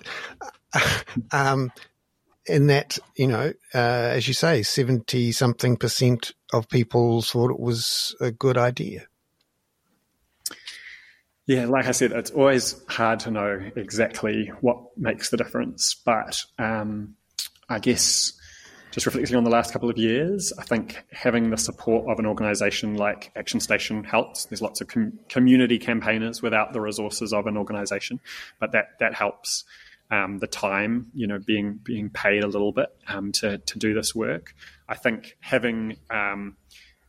um, 1.31 1.71
in 2.45 2.67
that, 2.67 2.97
you 3.15 3.27
know, 3.27 3.53
uh, 3.73 3.77
as 3.77 4.27
you 4.27 4.33
say, 4.33 4.63
70 4.63 5.31
something 5.33 5.77
percent 5.77 6.31
of 6.53 6.69
people 6.69 7.21
thought 7.21 7.51
it 7.51 7.59
was 7.59 8.15
a 8.21 8.31
good 8.31 8.57
idea. 8.57 9.07
Yeah, 11.45 11.65
like 11.65 11.85
I 11.85 11.91
said, 11.91 12.11
it's 12.11 12.31
always 12.31 12.75
hard 12.87 13.21
to 13.21 13.31
know 13.31 13.71
exactly 13.75 14.51
what 14.59 14.97
makes 14.97 15.29
the 15.29 15.37
difference. 15.37 15.95
But 15.95 16.43
um, 16.59 17.15
I 17.69 17.79
guess 17.79 18.36
just 18.91 19.05
reflecting 19.05 19.35
on 19.35 19.43
the 19.43 19.49
last 19.49 19.73
couple 19.73 19.89
of 19.89 19.97
years, 19.97 20.53
I 20.57 20.63
think 20.63 21.03
having 21.11 21.49
the 21.49 21.57
support 21.57 22.09
of 22.09 22.19
an 22.19 22.25
organisation 22.25 22.95
like 22.95 23.31
Action 23.35 23.59
Station 23.59 24.03
helps. 24.03 24.45
There's 24.45 24.61
lots 24.61 24.81
of 24.81 24.87
com- 24.87 25.19
community 25.29 25.77
campaigners 25.77 26.41
without 26.41 26.73
the 26.73 26.81
resources 26.81 27.33
of 27.33 27.47
an 27.47 27.57
organisation, 27.57 28.19
but 28.59 28.71
that 28.71 28.99
that 28.99 29.13
helps. 29.13 29.65
Um, 30.09 30.37
the 30.37 30.47
time, 30.47 31.07
you 31.13 31.27
know, 31.27 31.37
being 31.37 31.81
being 31.83 32.09
paid 32.09 32.41
a 32.41 32.47
little 32.47 32.71
bit 32.71 32.87
um, 33.09 33.33
to 33.33 33.57
to 33.57 33.77
do 33.77 33.93
this 33.93 34.15
work. 34.15 34.55
I 34.87 34.95
think 34.95 35.35
having 35.41 35.97
um, 36.09 36.55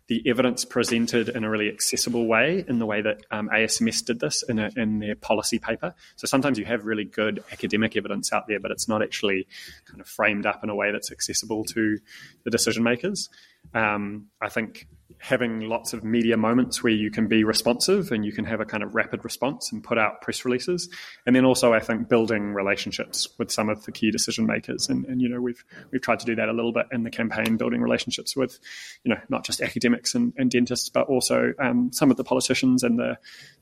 the 0.09 0.23
evidence 0.27 0.65
presented 0.65 1.29
in 1.29 1.45
a 1.45 1.51
really 1.51 1.69
accessible 1.69 2.27
way 2.27 2.65
in 2.67 2.79
the 2.79 2.87
way 2.87 3.03
that 3.03 3.21
um, 3.31 3.51
ASMS 3.51 4.05
did 4.05 4.21
this 4.21 4.43
in, 4.43 4.59
a, 4.59 4.71
in 4.75 5.01
their 5.01 5.15
policy 5.15 5.59
paper. 5.59 5.95
So 6.17 6.27
sometimes 6.27 6.59
you 6.59 6.65
have 6.65 6.87
really 6.87 7.05
good 7.05 7.45
academic 7.53 7.95
evidence 7.97 8.33
out 8.33 8.47
there, 8.49 8.59
but 8.59 8.71
it's 8.71 8.89
not 8.89 9.03
actually 9.03 9.47
kind 9.85 10.01
of 10.01 10.09
framed 10.09 10.47
up 10.47 10.65
in 10.65 10.71
a 10.71 10.75
way 10.75 10.91
that's 10.93 11.13
accessible 11.13 11.65
to 11.67 11.99
the 12.45 12.51
decision 12.51 12.83
makers. 12.83 13.29
Um, 13.75 14.27
I 14.41 14.49
think 14.49 14.87
having 15.21 15.61
lots 15.61 15.93
of 15.93 16.05
media 16.05 16.37
moments 16.37 16.83
where 16.83 16.93
you 16.93 17.11
can 17.11 17.27
be 17.27 17.43
responsive 17.43 18.13
and 18.13 18.25
you 18.25 18.33
can 18.33 18.45
have 18.45 18.61
a 18.61 18.65
kind 18.65 18.83
of 18.83 18.95
rapid 18.95 19.25
response 19.25 19.73
and 19.73 19.83
put 19.83 19.99
out 19.99 20.21
press 20.21 20.45
releases. 20.45 20.89
And 21.27 21.35
then 21.35 21.45
also, 21.45 21.73
I 21.73 21.81
think 21.81 22.09
building 22.09 22.53
relationships 22.53 23.29
with 23.39 23.51
some 23.51 23.69
of 23.69 23.85
the 23.85 23.93
key 23.93 24.11
decision 24.11 24.47
makers. 24.47 24.89
And, 24.89 25.05
and 25.07 25.21
you 25.21 25.29
know, 25.29 25.41
we've 25.41 25.65
we've 25.91 26.03
tried 26.03 26.21
to 26.21 26.27
do 26.27 26.37
that 26.37 26.49
a 26.49 26.53
little 26.53 26.73
bit 26.73 26.87
in 26.93 27.03
the 27.03 27.11
campaign, 27.11 27.57
building 27.57 27.81
relationships 27.81 28.37
with, 28.37 28.59
you 29.03 29.13
know, 29.13 29.21
not 29.29 29.45
just 29.45 29.61
academics 29.61 30.15
and, 30.15 30.33
and 30.37 30.51
dentists, 30.51 30.89
but 30.89 31.09
also 31.09 31.53
um, 31.59 31.91
some 31.93 32.11
of 32.11 32.17
the 32.17 32.25
politicians 32.25 32.83
and 32.83 32.99
the 32.99 33.19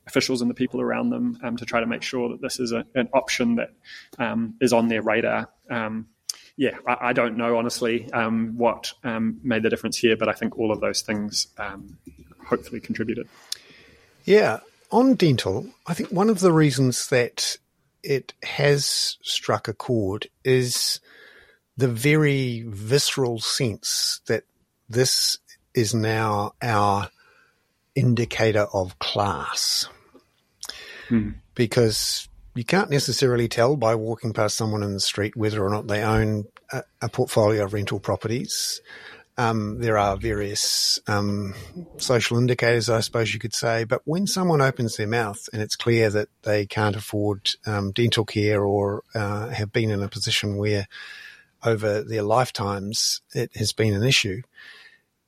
officials 0.07 0.43
and 0.43 0.51
the 0.51 0.55
people 0.55 0.81
around 0.81 1.11
them 1.11 1.39
um, 1.43 1.57
to 1.57 1.65
try 1.65 1.81
to 1.81 1.87
make 1.87 2.03
sure 2.03 2.29
that 2.29 2.43
this 2.43 2.61
is 2.61 2.73
a, 2.73 2.85
an 2.95 3.09
option 3.15 3.57
that 3.57 3.71
um, 4.19 4.55
is 4.61 4.73
on 4.73 4.89
their 4.89 5.03
radar. 5.03 5.49
Um, 5.71 6.09
yeah, 6.57 6.79
I, 6.87 7.09
I, 7.09 7.13
don't 7.13 7.37
know 7.37 7.59
honestly 7.59 8.11
um, 8.13 8.57
what 8.57 8.93
um, 9.05 9.41
made 9.43 9.63
the 9.63 9.71
difference 9.71 9.99
here, 9.99 10.17
but 10.17 10.29
I 10.29 10.33
think 10.33 10.59
all 10.59 10.73
of 10.73 10.81
those 10.81 11.03
things 11.03 11.49
um, 11.59 11.99
hopefully 12.47 12.81
contributed. 12.81 13.29
Yeah, 14.25 14.61
on 14.91 15.15
dental, 15.15 15.69
I 15.87 15.95
think 15.95 16.11
one 16.11 16.31
of 16.31 16.41
the 16.41 16.53
reasons 16.53 17.09
that 17.09 17.59
it 18.03 18.33
has 18.43 19.19
struck 19.23 19.69
a 19.69 19.75
chord 19.75 20.29
is 20.45 21.01
the 21.77 21.89
very 21.89 22.65
visceral 22.67 23.39
sense 23.41 24.21
that 24.27 24.45
this 24.89 25.39
is 25.75 25.95
now 25.95 26.53
our 26.63 27.11
indicator 27.95 28.67
of 28.73 28.99
class. 28.99 29.89
Hmm. 31.09 31.31
Because 31.55 32.29
you 32.57 32.65
can't 32.65 32.91
necessarily 32.91 33.49
tell 33.49 33.77
by 33.77 33.95
walking 33.95 34.33
past 34.33 34.57
someone 34.57 34.83
in 34.83 34.95
the 34.95 35.01
street 35.01 35.37
whether 35.37 35.63
or 35.63 35.69
not 35.69 35.87
they 35.87 36.03
own 36.03 36.47
a, 36.73 36.83
a 37.03 37.09
portfolio 37.09 37.65
of 37.65 37.75
rental 37.75 38.01
properties. 38.01 38.81
Um, 39.39 39.81
there 39.81 39.99
are 39.99 40.17
various 40.17 40.99
um, 41.07 41.55
social 41.99 42.39
indicators, 42.39 42.89
I 42.89 43.01
suppose 43.01 43.35
you 43.35 43.41
could 43.41 43.55
say. 43.55 43.85
But 43.85 44.01
when 44.07 44.27
someone 44.27 44.63
opens 44.63 44.97
their 44.97 45.07
mouth 45.07 45.47
and 45.53 45.61
it's 45.61 45.77
clear 45.77 46.09
that 46.09 46.29
they 46.43 46.65
can't 46.65 46.97
afford 46.97 47.51
um, 47.67 47.93
dental 47.93 48.25
care 48.25 48.65
or 48.65 49.03
uh, 49.15 49.49
have 49.49 49.73
been 49.73 49.91
in 49.91 50.03
a 50.03 50.09
position 50.09 50.57
where 50.57 50.89
over 51.63 52.03
their 52.03 52.23
lifetimes 52.23 53.21
it 53.35 53.55
has 53.57 53.75
been 53.75 53.93
an 53.93 54.03
issue, 54.03 54.41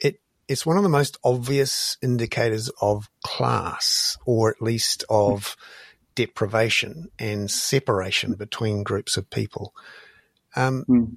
it 0.00 0.20
it's 0.48 0.64
one 0.64 0.78
of 0.78 0.82
the 0.82 0.88
most 0.88 1.18
obvious 1.22 1.98
indicators 2.00 2.70
of 2.80 3.10
class, 3.22 4.16
or 4.24 4.48
at 4.48 4.62
least 4.62 5.04
of. 5.10 5.54
Mm 5.58 5.62
deprivation 6.18 7.08
and 7.16 7.48
separation 7.48 8.34
between 8.34 8.82
groups 8.82 9.16
of 9.16 9.30
people. 9.30 9.72
Um, 10.56 10.84
mm. 10.88 11.16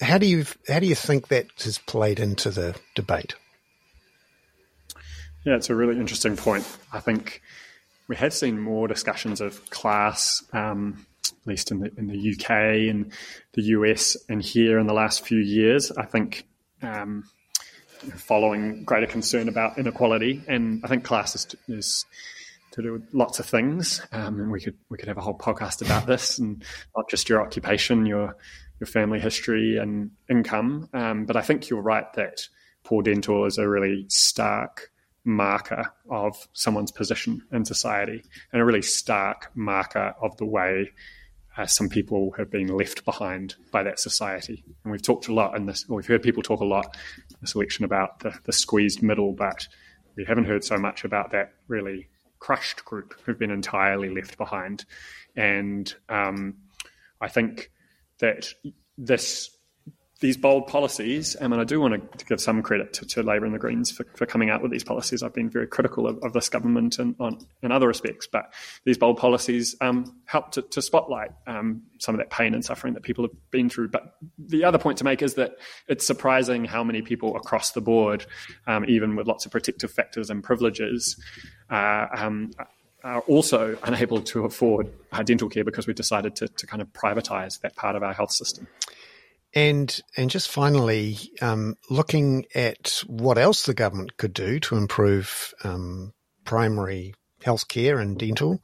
How 0.00 0.18
do 0.18 0.26
you 0.26 0.44
how 0.68 0.78
do 0.78 0.86
you 0.86 0.94
think 0.94 1.28
that 1.28 1.46
has 1.64 1.78
played 1.78 2.20
into 2.20 2.50
the 2.50 2.76
debate? 2.94 3.34
Yeah, 5.44 5.56
it's 5.56 5.68
a 5.68 5.74
really 5.74 5.98
interesting 5.98 6.36
point. 6.36 6.64
I 6.92 7.00
think 7.00 7.42
we 8.06 8.14
have 8.14 8.32
seen 8.32 8.60
more 8.60 8.86
discussions 8.86 9.40
of 9.40 9.68
class, 9.68 10.44
um, 10.52 11.04
at 11.26 11.46
least 11.48 11.72
in 11.72 11.80
the 11.80 11.90
in 11.96 12.06
the 12.06 12.34
UK 12.34 12.50
and 12.88 13.12
the 13.54 13.62
US 13.78 14.16
and 14.28 14.40
here 14.40 14.78
in 14.78 14.86
the 14.86 14.94
last 14.94 15.26
few 15.26 15.38
years. 15.38 15.90
I 15.90 16.04
think 16.04 16.46
um, 16.82 17.24
following 18.14 18.84
greater 18.84 19.08
concern 19.08 19.48
about 19.48 19.76
inequality, 19.76 20.40
and 20.46 20.82
I 20.84 20.88
think 20.88 21.02
class 21.02 21.34
is, 21.34 21.56
is 21.66 22.06
to 22.74 22.82
do 22.82 22.92
with 22.92 23.08
lots 23.12 23.38
of 23.38 23.46
things, 23.46 24.02
um, 24.12 24.40
and 24.40 24.50
we 24.50 24.60
could 24.60 24.76
we 24.90 24.98
could 24.98 25.08
have 25.08 25.16
a 25.16 25.20
whole 25.20 25.38
podcast 25.38 25.80
about 25.84 26.06
this, 26.06 26.38
and 26.38 26.64
not 26.96 27.08
just 27.08 27.28
your 27.28 27.40
occupation, 27.40 28.04
your 28.04 28.36
your 28.80 28.86
family 28.86 29.20
history 29.20 29.78
and 29.78 30.10
income. 30.28 30.88
Um, 30.92 31.24
but 31.24 31.36
I 31.36 31.42
think 31.42 31.68
you're 31.68 31.80
right 31.80 32.12
that 32.14 32.48
poor 32.82 33.02
dental 33.02 33.46
is 33.46 33.58
a 33.58 33.68
really 33.68 34.06
stark 34.08 34.90
marker 35.24 35.92
of 36.10 36.48
someone's 36.52 36.90
position 36.90 37.42
in 37.52 37.64
society, 37.64 38.24
and 38.52 38.60
a 38.60 38.64
really 38.64 38.82
stark 38.82 39.50
marker 39.54 40.14
of 40.20 40.36
the 40.36 40.44
way 40.44 40.90
uh, 41.56 41.66
some 41.66 41.88
people 41.88 42.32
have 42.36 42.50
been 42.50 42.66
left 42.66 43.04
behind 43.04 43.54
by 43.70 43.84
that 43.84 44.00
society. 44.00 44.64
And 44.82 44.90
we've 44.90 45.00
talked 45.00 45.28
a 45.28 45.34
lot 45.34 45.56
in 45.56 45.66
this, 45.66 45.86
or 45.88 45.96
we've 45.96 46.06
heard 46.06 46.22
people 46.22 46.42
talk 46.42 46.60
a 46.60 46.64
lot 46.64 46.96
this 47.40 47.54
election 47.54 47.84
about 47.84 48.18
the, 48.20 48.34
the 48.44 48.52
squeezed 48.52 49.00
middle, 49.00 49.32
but 49.32 49.68
we 50.16 50.24
haven't 50.24 50.46
heard 50.46 50.64
so 50.64 50.76
much 50.76 51.04
about 51.04 51.30
that 51.30 51.52
really 51.68 52.08
crushed 52.44 52.84
group 52.84 53.14
who've 53.22 53.38
been 53.38 53.50
entirely 53.50 54.10
left 54.10 54.36
behind. 54.36 54.84
And 55.34 55.94
um, 56.10 56.56
I 57.18 57.26
think 57.26 57.70
that 58.18 58.52
this 58.98 59.53
these 60.20 60.36
bold 60.36 60.68
policies, 60.68 61.34
and 61.34 61.52
I 61.54 61.64
do 61.64 61.80
want 61.80 62.18
to 62.18 62.24
give 62.24 62.40
some 62.40 62.62
credit 62.62 62.92
to, 62.94 63.06
to 63.06 63.22
Labour 63.22 63.46
and 63.46 63.54
the 63.54 63.58
Greens 63.58 63.90
for, 63.90 64.04
for 64.14 64.26
coming 64.26 64.48
out 64.48 64.62
with 64.62 64.70
these 64.70 64.84
policies. 64.84 65.22
I've 65.22 65.34
been 65.34 65.50
very 65.50 65.66
critical 65.66 66.06
of, 66.06 66.18
of 66.22 66.32
this 66.32 66.48
government 66.48 66.98
in, 66.98 67.16
on, 67.18 67.44
in 67.62 67.72
other 67.72 67.88
respects, 67.88 68.28
but 68.30 68.52
these 68.84 68.96
bold 68.96 69.16
policies 69.16 69.74
um, 69.80 70.16
help 70.26 70.52
to, 70.52 70.62
to 70.62 70.80
spotlight 70.80 71.32
um, 71.46 71.82
some 71.98 72.14
of 72.14 72.20
that 72.20 72.30
pain 72.30 72.54
and 72.54 72.64
suffering 72.64 72.94
that 72.94 73.02
people 73.02 73.24
have 73.24 73.50
been 73.50 73.68
through. 73.68 73.88
But 73.88 74.16
the 74.38 74.64
other 74.64 74.78
point 74.78 74.98
to 74.98 75.04
make 75.04 75.20
is 75.20 75.34
that 75.34 75.56
it's 75.88 76.06
surprising 76.06 76.64
how 76.64 76.84
many 76.84 77.02
people 77.02 77.36
across 77.36 77.72
the 77.72 77.80
board, 77.80 78.24
um, 78.66 78.84
even 78.86 79.16
with 79.16 79.26
lots 79.26 79.46
of 79.46 79.52
protective 79.52 79.90
factors 79.90 80.30
and 80.30 80.44
privileges, 80.44 81.20
uh, 81.70 82.06
um, 82.16 82.52
are 83.02 83.20
also 83.22 83.76
unable 83.82 84.22
to 84.22 84.44
afford 84.44 84.90
dental 85.24 85.48
care 85.48 85.64
because 85.64 85.86
we've 85.86 85.96
decided 85.96 86.34
to, 86.36 86.48
to 86.48 86.66
kind 86.66 86.80
of 86.80 86.90
privatize 86.92 87.60
that 87.60 87.76
part 87.76 87.96
of 87.96 88.02
our 88.02 88.14
health 88.14 88.32
system. 88.32 88.66
And 89.54 90.00
and 90.16 90.30
just 90.30 90.48
finally, 90.48 91.16
um, 91.40 91.76
looking 91.88 92.46
at 92.54 93.02
what 93.06 93.38
else 93.38 93.66
the 93.66 93.74
government 93.74 94.16
could 94.16 94.34
do 94.34 94.58
to 94.60 94.76
improve 94.76 95.54
um, 95.62 96.12
primary 96.44 97.14
healthcare 97.40 98.00
and 98.00 98.18
dental, 98.18 98.60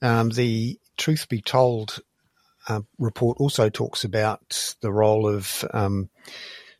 um, 0.00 0.30
the 0.30 0.78
Tooth 0.96 1.28
Be 1.28 1.42
Told 1.42 1.98
uh, 2.68 2.80
report 2.98 3.38
also 3.40 3.68
talks 3.68 4.04
about 4.04 4.74
the 4.80 4.92
role 4.92 5.28
of 5.28 5.64
um, 5.74 6.08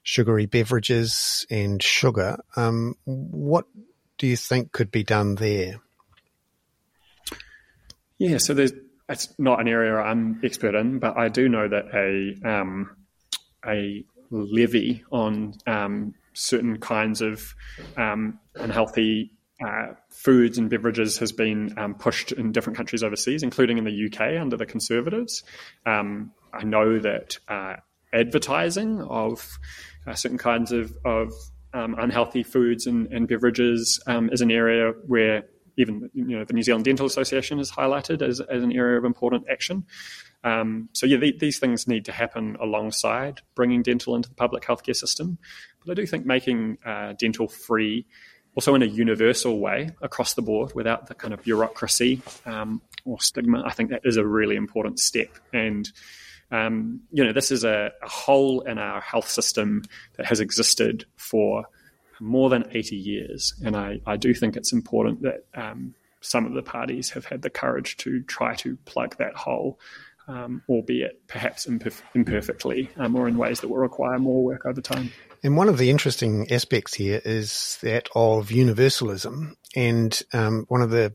sugary 0.03 0.47
beverages 0.47 1.47
and 1.51 1.83
sugar. 1.83 2.39
Um, 2.57 2.95
what 3.05 3.67
do 4.19 4.27
you 4.27 4.37
think 4.37 4.73
could 4.73 4.91
be 4.91 5.05
done 5.05 5.35
there? 5.35 5.81
Yeah, 8.19 8.39
so 8.39 8.55
there's 8.55 8.73
it's 9.09 9.35
not 9.39 9.61
an 9.61 9.69
area 9.69 9.95
I'm 9.97 10.41
expert 10.43 10.75
in, 10.75 11.01
but 11.01 11.19
I 11.19 11.29
do 11.29 11.49
know 11.49 11.69
that 11.69 11.87
a 11.93 12.49
um, 12.49 12.97
a 13.67 14.05
levy 14.31 15.05
on 15.11 15.55
um, 15.67 16.15
certain 16.33 16.79
kinds 16.79 17.21
of 17.21 17.55
um, 17.97 18.39
unhealthy 18.55 19.31
uh, 19.65 19.95
foods 20.09 20.59
and 20.59 20.69
beverages 20.69 21.19
has 21.19 21.33
been 21.33 21.77
um, 21.79 21.95
pushed 21.95 22.33
in 22.33 22.53
different 22.53 22.77
countries 22.77 23.03
overseas, 23.03 23.43
including 23.43 23.79
in 23.79 23.85
the 23.85 24.07
UK 24.07 24.41
under 24.41 24.57
the 24.57 24.67
Conservatives. 24.67 25.43
Um, 25.87 26.33
I 26.53 26.65
know 26.65 26.99
that 26.99 27.39
uh, 27.49 27.77
advertising 28.13 29.01
of 29.03 29.59
uh, 30.07 30.15
certain 30.15 30.39
kinds 30.39 30.73
of, 30.73 30.97
of 31.05 31.33
um, 31.75 31.95
unhealthy 31.99 32.43
foods 32.43 32.87
and, 32.87 33.07
and 33.13 33.29
beverages 33.29 34.03
um, 34.07 34.31
is 34.31 34.41
an 34.41 34.51
area 34.51 34.93
where 35.07 35.45
even 35.77 36.11
you 36.15 36.39
know 36.39 36.45
the 36.45 36.53
New 36.53 36.63
Zealand 36.63 36.85
Dental 36.85 37.07
Association 37.07 37.59
has 37.59 37.71
highlighted 37.71 38.23
as, 38.23 38.41
as 38.41 38.63
an 38.63 38.73
area 38.73 38.99
of 38.99 39.05
important 39.05 39.47
action. 39.51 39.85
Um, 40.45 40.89
so 40.93 41.07
yeah, 41.07 41.19
the, 41.19 41.37
these 41.39 41.59
things 41.59 41.87
need 41.87 42.05
to 42.07 42.13
happen 42.13 42.57
alongside 42.61 43.41
bringing 43.55 43.83
dental 43.83 44.17
into 44.17 44.29
the 44.29 44.35
public 44.35 44.65
healthcare 44.65 44.97
system. 44.97 45.39
But 45.85 45.93
I 45.93 45.95
do 45.95 46.07
think 46.07 46.27
making 46.27 46.79
uh, 46.85 47.15
dental 47.19 47.49
free, 47.49 48.07
also 48.55 48.75
in 48.75 48.83
a 48.83 48.87
universal 48.87 49.61
way 49.61 49.91
across 50.01 50.35
the 50.35 50.43
board, 50.43 50.75
without 50.75 51.07
the 51.07 51.15
kind 51.15 51.33
of 51.33 51.43
bureaucracy 51.43 52.21
um, 52.45 52.83
or 53.05 53.21
stigma, 53.21 53.63
I 53.65 53.73
think 53.73 53.91
that 53.91 54.03
is 54.05 54.17
a 54.17 54.27
really 54.27 54.57
important 54.57 54.99
step. 54.99 55.31
And 55.53 55.89
um, 56.51 57.01
you 57.11 57.25
know, 57.25 57.33
this 57.33 57.51
is 57.51 57.65
a, 57.65 57.93
a 58.03 58.09
hole 58.09 58.61
in 58.61 58.79
our 58.79 59.01
health 59.01 59.29
system 59.29 59.83
that 60.17 60.27
has 60.27 60.41
existed 60.41 61.07
for 61.17 61.67
more 62.23 62.49
than 62.51 62.65
80 62.71 62.97
years. 62.97 63.55
And 63.65 63.77
I, 63.77 64.01
I 64.07 64.17
do 64.17 64.35
think 64.35 64.57
it's 64.57 64.73
important 64.73 65.23
that 65.23 65.45
um, 65.55 65.95
some 66.21 66.47
of 66.47 66.55
the 66.55 66.63
parties 66.63 67.11
have 67.11 67.25
had 67.25 67.43
the 67.43 67.51
courage 67.51 67.97
to 67.99 68.23
try 68.23 68.55
to 68.57 68.77
plug 68.85 69.17
that 69.19 69.35
hole 69.35 69.79
um, 70.29 70.63
albeit 70.69 71.27
perhaps 71.27 71.67
imperf- 71.67 72.03
imperfectly 72.15 72.89
um, 72.97 73.17
or 73.17 73.29
in 73.29 73.37
ways 73.37 73.61
that 73.61 73.69
will 73.69 73.79
require 73.79 74.19
more 74.19 74.43
work 74.45 74.67
over 74.67 74.81
time. 74.81 75.11
And 75.43 75.57
one 75.57 75.69
of 75.69 75.79
the 75.79 75.91
interesting 75.91 76.51
aspects 76.53 76.95
here 76.95 77.21
is 77.25 77.79
that 77.83 78.09
of 78.15 78.51
universalism. 78.51 79.57
And 79.75 80.21
um, 80.33 80.65
one 80.69 80.83
of 80.83 80.91
the 80.91 81.15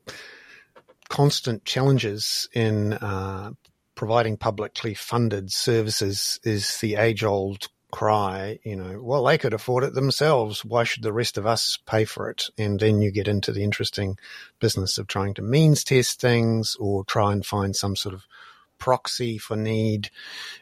constant 1.09 1.63
challenges 1.63 2.49
in 2.53 2.93
uh, 2.93 3.51
providing 3.95 4.37
publicly 4.37 4.93
funded 4.93 5.51
services 5.51 6.39
is 6.43 6.79
the 6.79 6.95
age 6.95 7.23
old 7.23 7.69
cry, 7.97 8.59
you 8.63 8.75
know, 8.75 9.01
well, 9.01 9.23
they 9.23 9.39
could 9.39 9.55
afford 9.55 9.83
it 9.83 9.95
themselves. 9.95 10.63
Why 10.63 10.83
should 10.83 11.01
the 11.01 11.11
rest 11.11 11.35
of 11.35 11.47
us 11.47 11.79
pay 11.87 12.05
for 12.05 12.29
it? 12.29 12.47
And 12.55 12.79
then 12.79 13.01
you 13.01 13.09
get 13.09 13.27
into 13.27 13.51
the 13.51 13.63
interesting 13.63 14.19
business 14.59 14.99
of 14.99 15.07
trying 15.07 15.33
to 15.33 15.41
means 15.41 15.83
test 15.83 16.21
things 16.21 16.77
or 16.79 17.03
try 17.05 17.33
and 17.33 17.43
find 17.43 17.75
some 17.75 17.95
sort 17.95 18.13
of 18.13 18.27
proxy 18.77 19.39
for 19.39 19.57
need 19.57 20.11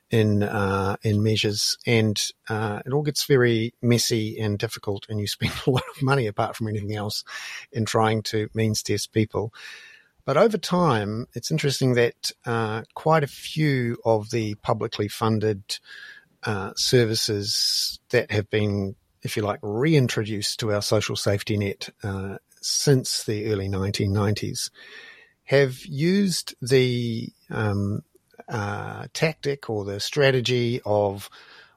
in 0.10 0.44
uh, 0.44 0.96
in 1.02 1.22
measures, 1.24 1.78
and 1.86 2.32
uh, 2.48 2.80
it 2.86 2.94
all 2.94 3.04
gets 3.04 3.26
very 3.26 3.74
messy 3.82 4.40
and 4.40 4.58
difficult, 4.58 5.06
and 5.10 5.20
you 5.20 5.28
spend 5.28 5.52
a 5.68 5.72
lot 5.72 5.84
of 5.94 6.02
money 6.02 6.28
apart 6.28 6.56
from 6.56 6.70
anything 6.70 6.96
else 6.96 7.26
in 7.74 7.84
trying 7.84 8.24
to 8.24 8.48
means 8.54 8.82
test 8.82 9.12
people. 9.12 9.54
But 10.24 10.38
over 10.38 10.58
time, 10.58 11.28
it's 11.34 11.52
interesting 11.52 11.96
that 11.96 12.32
uh, 12.46 12.84
quite 12.94 13.26
a 13.26 13.28
few 13.28 13.98
of 14.06 14.30
the 14.32 14.56
publicly 14.56 15.10
funded 15.10 15.80
uh, 16.46 16.72
services 16.76 18.00
that 18.10 18.32
have 18.32 18.50
been, 18.50 18.96
if 19.22 19.36
you 19.36 19.44
like, 19.44 19.60
reintroduced 19.62 20.60
to 20.60 20.72
our 20.72 20.82
social 20.82 21.16
safety 21.16 21.58
net 21.58 21.90
uh, 22.04 22.38
since 22.62 23.24
the 23.24 23.52
early 23.52 23.68
1990s 23.68 24.70
have 25.46 25.86
used 25.86 26.56
the 26.62 27.30
um, 27.52 28.02
uh, 28.50 29.06
tactic 29.14 29.70
or 29.70 29.86
the 29.86 30.00
strategy 30.00 30.82
of 30.86 31.30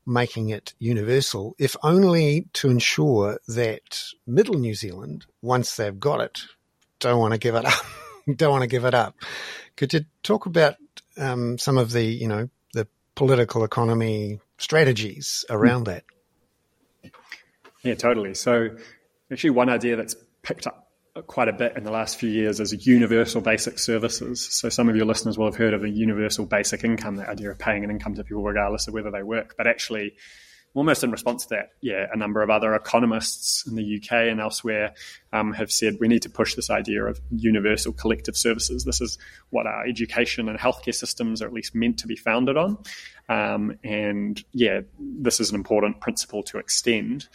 making 0.07 0.49
it 0.49 0.73
universal, 0.79 1.55
if 1.59 1.77
only 1.83 2.47
to 2.55 2.71
ensure 2.71 3.39
that 3.47 4.03
middle 4.27 4.55
New 4.55 4.75
Zealand, 4.75 5.27
once 5.43 5.77
they've 5.77 6.01
got 6.01 6.21
it, 6.21 6.41
don't 6.99 7.21
want 7.21 7.33
to 7.33 7.39
give 7.39 7.55
it 7.55 7.65
up. 7.67 7.85
don't 8.37 8.51
want 8.51 8.63
to 8.63 8.69
give 8.69 8.85
it 8.85 8.95
up. 8.95 9.15
Could 9.77 9.93
you 9.93 10.07
talk 10.23 10.47
about 10.47 10.77
um, 11.19 11.59
some 11.59 11.79
of 11.79 11.93
the, 11.93 12.05
you 12.05 12.27
know, 12.27 12.49
political 13.19 13.65
economy 13.65 14.39
strategies 14.59 15.45
around 15.51 15.87
that? 15.87 16.05
Yeah, 17.83 17.97
totally. 17.97 18.33
So, 18.35 18.69
actually, 19.33 19.51
one 19.51 19.69
idea 19.69 19.97
that's 19.97 20.15
picked 20.43 20.69
up 20.69 20.89
quite 21.27 21.49
a 21.49 21.53
bit 21.53 21.77
in 21.77 21.83
the 21.83 21.91
last 21.91 22.17
few 22.17 22.31
years 22.31 22.61
is 22.61 22.87
universal 22.87 23.41
basic 23.41 23.81
services. 23.81 24.47
So 24.53 24.69
some 24.69 24.89
of 24.89 24.95
your 24.95 25.05
listeners 25.05 25.37
will 25.37 25.47
have 25.47 25.57
heard 25.57 25.75
of 25.75 25.83
a 25.83 25.89
universal 25.89 26.47
basic 26.47 26.85
income, 26.85 27.17
the 27.17 27.29
idea 27.29 27.51
of 27.51 27.59
paying 27.59 27.83
an 27.83 27.91
income 27.91 28.15
to 28.15 28.23
people 28.23 28.45
regardless 28.45 28.87
of 28.87 28.95
whether 28.95 29.11
they 29.11 29.25
work. 29.25 29.57
But 29.59 29.67
actually, 29.67 30.15
almost 30.79 31.03
in 31.03 31.11
response 31.11 31.45
to 31.45 31.57
that, 31.57 31.73
yeah, 31.81 32.07
a 32.13 32.17
number 32.17 32.41
of 32.41 32.51
other 32.51 32.73
economists 32.73 33.67
in 33.67 33.75
the 33.75 33.97
UK 33.97 34.13
and 34.13 34.41
elsewhere 34.41 34.95
um, 35.33 35.53
have 35.53 35.73
said 35.73 35.97
we 35.99 36.07
need 36.07 36.23
to 36.23 36.31
push 36.31 36.55
this 36.55 36.71
idea 36.71 37.05
of 37.05 37.21
universal 37.31 37.93
collective 37.93 38.37
services. 38.37 38.85
This 38.85 39.01
is 39.01 39.19
what 39.51 39.67
our 39.67 39.85
education 39.85 40.49
and 40.49 40.57
healthcare 40.57 40.95
systems 40.95 41.43
are 41.43 41.47
at 41.47 41.53
least 41.53 41.75
meant 41.75 41.99
to 41.99 42.07
be 42.07 42.15
founded 42.15 42.57
on. 42.57 42.79
Um, 43.29 43.77
and 43.83 44.43
yeah, 44.53 44.83
this 45.01 45.41
is 45.41 45.51
an 45.51 45.57
important 45.57 46.01
principle 46.01 46.45
to 46.45 46.59
extend. 46.59 47.27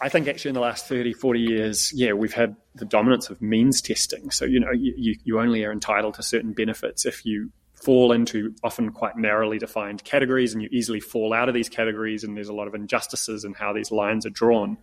I 0.00 0.08
think 0.08 0.26
actually 0.26 0.48
in 0.48 0.54
the 0.54 0.60
last 0.60 0.86
30, 0.86 1.12
40 1.12 1.40
years, 1.40 1.92
yeah, 1.94 2.14
we've 2.14 2.32
had 2.32 2.56
the 2.74 2.86
dominance 2.86 3.28
of 3.28 3.42
means 3.42 3.82
testing. 3.82 4.30
So, 4.30 4.46
you 4.46 4.58
know, 4.58 4.72
you, 4.72 5.16
you 5.22 5.38
only 5.38 5.62
are 5.66 5.72
entitled 5.72 6.14
to 6.14 6.22
certain 6.22 6.54
benefits 6.54 7.04
if 7.04 7.26
you 7.26 7.52
fall 7.82 8.12
into 8.12 8.54
often 8.62 8.90
quite 8.90 9.16
narrowly 9.16 9.58
defined 9.58 10.04
categories 10.04 10.52
and 10.52 10.62
you 10.62 10.68
easily 10.70 11.00
fall 11.00 11.32
out 11.32 11.48
of 11.48 11.54
these 11.54 11.68
categories 11.68 12.24
and 12.24 12.36
there's 12.36 12.48
a 12.48 12.54
lot 12.54 12.68
of 12.68 12.74
injustices 12.74 13.44
in 13.44 13.54
how 13.54 13.72
these 13.72 13.90
lines 13.90 14.26
are 14.26 14.30
drawn. 14.30 14.76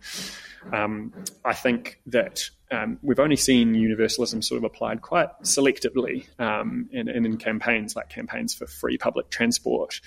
Um, 0.72 1.12
I 1.44 1.54
think 1.54 2.00
that 2.06 2.50
um, 2.70 2.98
we've 3.02 3.20
only 3.20 3.36
seen 3.36 3.74
universalism 3.74 4.42
sort 4.42 4.58
of 4.58 4.64
applied 4.64 5.00
quite 5.00 5.28
selectively 5.42 6.26
um, 6.40 6.88
and, 6.92 7.08
in 7.08 7.36
campaigns 7.38 7.96
like 7.96 8.08
campaigns 8.08 8.54
for 8.54 8.66
free 8.66 8.98
public 8.98 9.30
transport. 9.30 10.00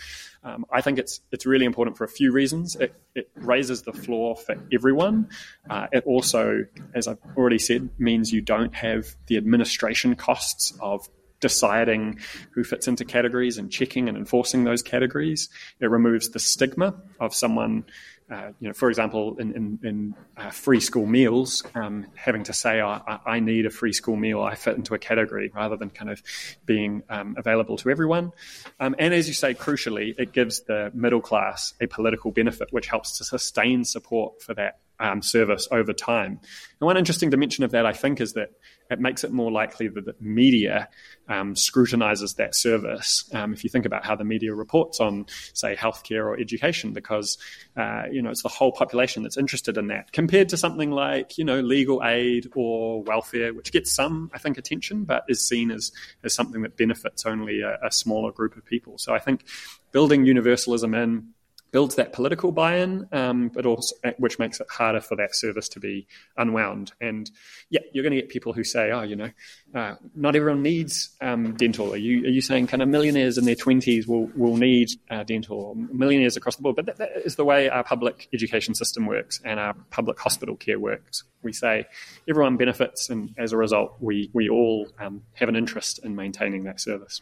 Um, 0.43 0.65
I 0.71 0.81
think 0.81 0.99
it's 0.99 1.21
it's 1.31 1.45
really 1.45 1.65
important 1.65 1.97
for 1.97 2.03
a 2.03 2.09
few 2.09 2.31
reasons. 2.31 2.75
It, 2.75 2.93
it 3.15 3.29
raises 3.35 3.83
the 3.83 3.93
floor 3.93 4.35
for 4.35 4.55
everyone. 4.71 5.29
Uh, 5.69 5.87
it 5.91 6.03
also, 6.05 6.65
as 6.93 7.07
I've 7.07 7.19
already 7.37 7.59
said, 7.59 7.89
means 7.97 8.31
you 8.31 8.41
don't 8.41 8.75
have 8.75 9.15
the 9.27 9.37
administration 9.37 10.15
costs 10.15 10.73
of 10.81 11.07
deciding 11.41 12.19
who 12.51 12.63
fits 12.63 12.87
into 12.87 13.03
categories 13.03 13.57
and 13.57 13.69
checking 13.69 14.07
and 14.07 14.17
enforcing 14.17 14.63
those 14.63 14.81
categories. 14.81 15.49
It 15.81 15.87
removes 15.87 16.29
the 16.29 16.39
stigma 16.39 16.95
of 17.19 17.35
someone, 17.35 17.85
uh, 18.31 18.51
you 18.59 18.69
know, 18.69 18.73
for 18.73 18.89
example, 18.89 19.35
in, 19.39 19.53
in, 19.53 19.79
in 19.83 20.15
uh, 20.37 20.51
free 20.51 20.79
school 20.79 21.05
meals, 21.05 21.63
um, 21.75 22.07
having 22.15 22.43
to 22.43 22.53
say, 22.53 22.79
oh, 22.79 23.01
I, 23.25 23.41
need 23.41 23.65
a 23.65 23.69
free 23.69 23.91
school 23.91 24.15
meal, 24.15 24.41
I 24.41 24.55
fit 24.55 24.77
into 24.77 24.93
a 24.93 24.99
category, 24.99 25.51
rather 25.53 25.75
than 25.75 25.89
kind 25.89 26.09
of 26.09 26.21
being 26.65 27.03
um, 27.09 27.35
available 27.37 27.75
to 27.77 27.89
everyone. 27.89 28.31
Um, 28.79 28.95
and 28.97 29.13
as 29.13 29.27
you 29.27 29.33
say, 29.33 29.53
crucially, 29.53 30.15
it 30.17 30.31
gives 30.31 30.61
the 30.61 30.91
middle 30.93 31.21
class 31.21 31.73
a 31.81 31.87
political 31.87 32.31
benefit, 32.31 32.71
which 32.71 32.87
helps 32.87 33.17
to 33.17 33.25
sustain 33.25 33.83
support 33.83 34.41
for 34.41 34.53
that 34.53 34.79
um, 35.01 35.21
service 35.21 35.67
over 35.71 35.91
time. 35.93 36.39
And 36.79 36.85
one 36.85 36.95
interesting 36.97 37.29
dimension 37.29 37.63
of 37.63 37.71
that, 37.71 37.85
I 37.85 37.93
think, 37.93 38.21
is 38.21 38.33
that 38.33 38.51
it 38.89 38.99
makes 38.99 39.23
it 39.23 39.31
more 39.31 39.51
likely 39.51 39.87
that 39.87 40.05
the 40.05 40.15
media 40.19 40.89
um, 41.27 41.55
scrutinizes 41.55 42.35
that 42.35 42.55
service. 42.55 43.29
Um, 43.33 43.53
if 43.53 43.63
you 43.63 43.69
think 43.69 43.85
about 43.85 44.05
how 44.05 44.15
the 44.15 44.23
media 44.23 44.53
reports 44.53 44.99
on, 44.99 45.25
say, 45.53 45.75
healthcare 45.75 46.25
or 46.25 46.39
education, 46.39 46.93
because 46.93 47.37
uh, 47.75 48.03
you 48.11 48.21
know 48.21 48.29
it's 48.29 48.43
the 48.43 48.49
whole 48.49 48.71
population 48.71 49.23
that's 49.23 49.37
interested 49.37 49.77
in 49.77 49.87
that, 49.87 50.11
compared 50.11 50.49
to 50.49 50.57
something 50.57 50.91
like 50.91 51.37
you 51.37 51.45
know 51.45 51.61
legal 51.61 52.03
aid 52.03 52.47
or 52.55 53.01
welfare, 53.03 53.53
which 53.53 53.71
gets 53.71 53.91
some, 53.91 54.29
I 54.33 54.37
think, 54.37 54.57
attention, 54.57 55.05
but 55.05 55.23
is 55.27 55.45
seen 55.45 55.71
as 55.71 55.91
as 56.23 56.33
something 56.33 56.61
that 56.61 56.77
benefits 56.77 57.25
only 57.25 57.61
a, 57.61 57.79
a 57.83 57.91
smaller 57.91 58.31
group 58.31 58.55
of 58.55 58.65
people. 58.65 58.97
So 58.97 59.13
I 59.13 59.19
think 59.19 59.45
building 59.91 60.25
universalism 60.25 60.93
in 60.93 61.33
builds 61.71 61.95
that 61.95 62.11
political 62.13 62.51
buy-in, 62.51 63.07
um, 63.11 63.49
but 63.49 63.65
also 63.65 63.95
which 64.17 64.37
makes 64.39 64.59
it 64.59 64.67
harder 64.69 64.99
for 64.99 65.15
that 65.15 65.35
service 65.35 65.69
to 65.69 65.79
be 65.79 66.07
unwound. 66.37 66.91
And 66.99 67.31
yeah, 67.69 67.79
you're 67.93 68.03
going 68.03 68.13
to 68.13 68.21
get 68.21 68.29
people 68.29 68.53
who 68.53 68.63
say, 68.63 68.91
"Oh, 68.91 69.01
you 69.01 69.15
know, 69.15 69.29
uh, 69.73 69.95
not 70.15 70.35
everyone 70.35 70.61
needs 70.61 71.15
um, 71.21 71.55
dental." 71.55 71.93
Are 71.93 71.97
you 71.97 72.25
are 72.25 72.29
you 72.29 72.41
saying 72.41 72.67
kind 72.67 72.83
of 72.83 72.89
millionaires 72.89 73.37
in 73.37 73.45
their 73.45 73.55
twenties 73.55 74.07
will 74.07 74.29
will 74.35 74.57
need 74.57 74.89
uh, 75.09 75.23
dental? 75.23 75.75
Millionaires 75.75 76.37
across 76.37 76.55
the 76.57 76.61
board, 76.61 76.75
but 76.75 76.85
that, 76.85 76.97
that 76.97 77.11
is 77.25 77.35
the 77.35 77.45
way 77.45 77.69
our 77.69 77.83
public 77.83 78.27
education 78.33 78.75
system 78.75 79.05
works 79.05 79.39
and 79.45 79.59
our 79.59 79.73
public 79.89 80.19
hospital 80.19 80.55
care 80.55 80.79
works. 80.79 81.23
We 81.41 81.53
say 81.53 81.85
everyone 82.29 82.57
benefits, 82.57 83.09
and 83.09 83.33
as 83.37 83.53
a 83.53 83.57
result, 83.57 83.95
we 83.99 84.29
we 84.33 84.49
all 84.49 84.87
um, 84.99 85.23
have 85.33 85.49
an 85.49 85.55
interest 85.55 85.99
in 86.03 86.15
maintaining 86.15 86.65
that 86.65 86.79
service. 86.81 87.21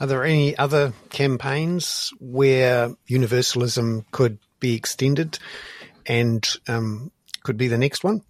Are 0.00 0.06
there 0.06 0.24
any 0.24 0.56
other 0.56 0.94
campaigns 1.10 2.10
where 2.20 2.90
universalism 3.06 4.06
could 4.12 4.38
be 4.58 4.74
extended 4.74 5.38
and 6.06 6.48
um, 6.68 7.12
could 7.42 7.58
be 7.58 7.68
the 7.68 7.76
next 7.76 8.02
one? 8.02 8.22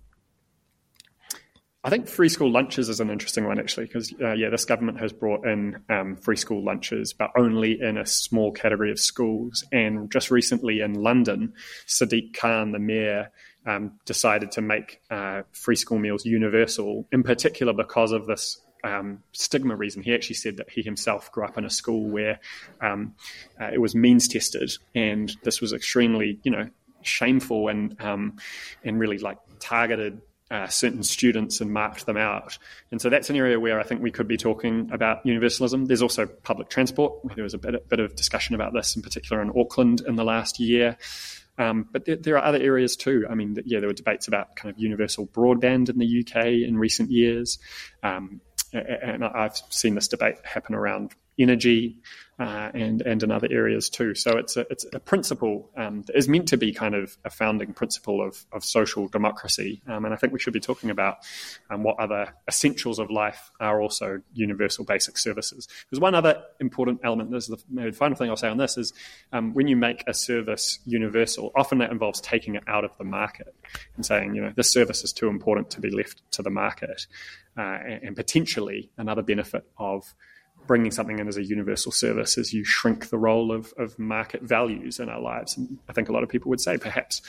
I 1.82 1.88
think 1.88 2.08
free 2.08 2.28
school 2.28 2.50
lunches 2.50 2.88
is 2.88 3.00
an 3.00 3.08
interesting 3.08 3.46
one 3.46 3.58
actually, 3.58 3.86
because 3.86 4.12
uh, 4.20 4.32
yeah, 4.32 4.50
this 4.50 4.64
government 4.64 5.00
has 5.00 5.12
brought 5.12 5.46
in 5.46 5.76
um, 5.88 6.16
free 6.16 6.36
school 6.36 6.62
lunches, 6.62 7.14
but 7.14 7.30
only 7.38 7.80
in 7.80 7.96
a 7.96 8.04
small 8.04 8.52
category 8.52 8.90
of 8.90 8.98
schools. 8.98 9.64
And 9.72 10.10
just 10.10 10.30
recently 10.30 10.80
in 10.80 10.94
London, 10.94 11.54
Sadiq 11.86 12.36
Khan, 12.36 12.72
the 12.72 12.78
mayor, 12.80 13.30
um, 13.64 13.92
decided 14.04 14.50
to 14.52 14.60
make 14.60 15.00
uh, 15.10 15.42
free 15.52 15.76
school 15.76 15.98
meals 15.98 16.26
universal, 16.26 17.06
in 17.12 17.22
particular 17.22 17.72
because 17.72 18.12
of 18.12 18.26
this 18.26 18.60
um, 18.84 19.22
stigma 19.32 19.76
reason. 19.76 20.02
He 20.02 20.14
actually 20.14 20.36
said 20.36 20.56
that 20.58 20.70
he 20.70 20.82
himself 20.82 21.30
grew 21.32 21.44
up 21.44 21.58
in 21.58 21.64
a 21.64 21.70
school 21.70 22.08
where 22.08 22.40
um, 22.80 23.14
uh, 23.60 23.70
it 23.72 23.78
was 23.78 23.94
means 23.94 24.28
tested, 24.28 24.72
and 24.94 25.34
this 25.42 25.60
was 25.60 25.72
extremely, 25.72 26.38
you 26.42 26.50
know, 26.50 26.68
shameful 27.02 27.68
and 27.68 28.00
um, 28.00 28.36
and 28.84 28.98
really 28.98 29.18
like 29.18 29.38
targeted 29.58 30.20
uh, 30.50 30.66
certain 30.66 31.02
students 31.02 31.60
and 31.60 31.72
marked 31.72 32.06
them 32.06 32.16
out. 32.16 32.58
And 32.90 33.00
so 33.00 33.08
that's 33.08 33.30
an 33.30 33.36
area 33.36 33.60
where 33.60 33.78
I 33.78 33.84
think 33.84 34.02
we 34.02 34.10
could 34.10 34.26
be 34.26 34.36
talking 34.36 34.90
about 34.92 35.24
universalism. 35.24 35.84
There's 35.86 36.02
also 36.02 36.26
public 36.26 36.68
transport. 36.68 37.14
There 37.36 37.44
was 37.44 37.54
a 37.54 37.58
bit, 37.58 37.74
a 37.76 37.80
bit 37.80 38.00
of 38.00 38.16
discussion 38.16 38.54
about 38.54 38.72
this, 38.72 38.96
in 38.96 39.02
particular 39.02 39.40
in 39.42 39.52
Auckland 39.56 40.02
in 40.06 40.16
the 40.16 40.24
last 40.24 40.58
year. 40.58 40.96
Um, 41.56 41.88
but 41.92 42.04
there, 42.04 42.16
there, 42.16 42.38
are 42.38 42.44
other 42.44 42.58
areas 42.58 42.96
too. 42.96 43.26
I 43.28 43.34
mean, 43.34 43.56
yeah, 43.66 43.80
there 43.80 43.88
were 43.88 43.94
debates 43.94 44.26
about 44.26 44.56
kind 44.56 44.74
of 44.74 44.80
universal 44.80 45.26
broadband 45.26 45.90
in 45.90 45.98
the 45.98 46.24
UK 46.26 46.46
in 46.46 46.78
recent 46.78 47.10
years. 47.10 47.58
Um, 48.02 48.40
and 48.72 49.24
I've 49.24 49.56
seen 49.68 49.94
this 49.94 50.08
debate 50.08 50.36
happen 50.44 50.74
around 50.74 51.12
energy 51.38 51.96
uh, 52.40 52.70
and 52.72 53.02
and 53.02 53.22
in 53.22 53.30
other 53.30 53.48
areas 53.50 53.90
too. 53.90 54.14
So 54.14 54.38
it's 54.38 54.56
a 54.56 54.64
it's 54.70 54.86
a 54.94 54.98
principle 54.98 55.70
um, 55.76 56.02
that 56.02 56.16
is 56.16 56.26
meant 56.26 56.48
to 56.48 56.56
be 56.56 56.72
kind 56.72 56.94
of 56.94 57.18
a 57.24 57.30
founding 57.30 57.74
principle 57.74 58.26
of 58.26 58.46
of 58.50 58.64
social 58.64 59.08
democracy, 59.08 59.82
um, 59.86 60.06
and 60.06 60.14
I 60.14 60.16
think 60.16 60.32
we 60.32 60.38
should 60.38 60.54
be 60.54 60.60
talking 60.60 60.88
about 60.88 61.18
um, 61.68 61.82
what 61.82 62.00
other 62.00 62.34
essentials 62.48 62.98
of 62.98 63.10
life 63.10 63.50
are 63.60 63.82
also 63.82 64.22
universal 64.32 64.86
basic 64.86 65.18
services. 65.18 65.68
Because 65.84 66.00
one 66.00 66.14
other 66.14 66.42
important 66.60 67.00
element, 67.04 67.30
this 67.30 67.50
is 67.50 67.62
the 67.70 67.92
final 67.92 68.16
thing 68.16 68.30
I'll 68.30 68.36
say 68.36 68.48
on 68.48 68.56
this, 68.56 68.78
is 68.78 68.94
um, 69.32 69.52
when 69.52 69.68
you 69.68 69.76
make 69.76 70.02
a 70.06 70.14
service 70.14 70.78
universal, 70.86 71.52
often 71.54 71.78
that 71.78 71.92
involves 71.92 72.22
taking 72.22 72.54
it 72.54 72.62
out 72.66 72.84
of 72.84 72.96
the 72.96 73.04
market 73.04 73.54
and 73.96 74.06
saying, 74.06 74.34
you 74.34 74.40
know, 74.40 74.52
this 74.56 74.72
service 74.72 75.04
is 75.04 75.12
too 75.12 75.28
important 75.28 75.68
to 75.72 75.80
be 75.80 75.90
left 75.90 76.22
to 76.32 76.42
the 76.42 76.50
market, 76.50 77.06
uh, 77.58 77.60
and, 77.60 78.02
and 78.02 78.16
potentially 78.16 78.90
another 78.96 79.22
benefit 79.22 79.64
of 79.76 80.14
bringing 80.66 80.90
something 80.90 81.18
in 81.18 81.28
as 81.28 81.36
a 81.36 81.44
universal 81.44 81.92
service 81.92 82.38
as 82.38 82.52
you 82.52 82.64
shrink 82.64 83.10
the 83.10 83.18
role 83.18 83.52
of, 83.52 83.72
of 83.76 83.98
market 83.98 84.42
values 84.42 85.00
in 85.00 85.08
our 85.08 85.20
lives. 85.20 85.56
And 85.56 85.78
I 85.88 85.92
think 85.92 86.08
a 86.08 86.12
lot 86.12 86.22
of 86.22 86.28
people 86.28 86.48
would 86.50 86.60
say 86.60 86.78
perhaps, 86.78 87.22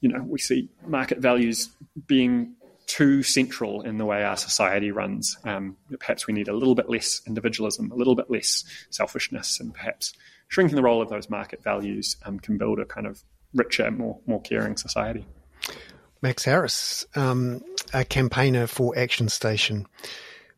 you 0.00 0.08
know, 0.08 0.22
we 0.22 0.38
see 0.38 0.68
market 0.86 1.18
values 1.18 1.70
being 2.06 2.54
too 2.86 3.22
central 3.22 3.82
in 3.82 3.98
the 3.98 4.04
way 4.04 4.22
our 4.22 4.36
society 4.36 4.92
runs. 4.92 5.36
Um, 5.44 5.76
perhaps 5.98 6.26
we 6.26 6.34
need 6.34 6.48
a 6.48 6.52
little 6.52 6.74
bit 6.74 6.88
less 6.88 7.20
individualism, 7.26 7.90
a 7.90 7.96
little 7.96 8.14
bit 8.14 8.30
less 8.30 8.64
selfishness, 8.90 9.58
and 9.60 9.74
perhaps 9.74 10.14
shrinking 10.48 10.76
the 10.76 10.82
role 10.82 11.02
of 11.02 11.08
those 11.08 11.28
market 11.28 11.62
values 11.62 12.16
um, 12.24 12.38
can 12.38 12.58
build 12.58 12.78
a 12.78 12.84
kind 12.84 13.06
of 13.06 13.22
richer, 13.54 13.90
more 13.90 14.20
more 14.26 14.40
caring 14.40 14.76
society. 14.76 15.26
Max 16.22 16.44
Harris, 16.44 17.04
um, 17.14 17.60
a 17.92 18.04
campaigner 18.04 18.66
for 18.66 18.96
Action 18.96 19.28
Station. 19.28 19.86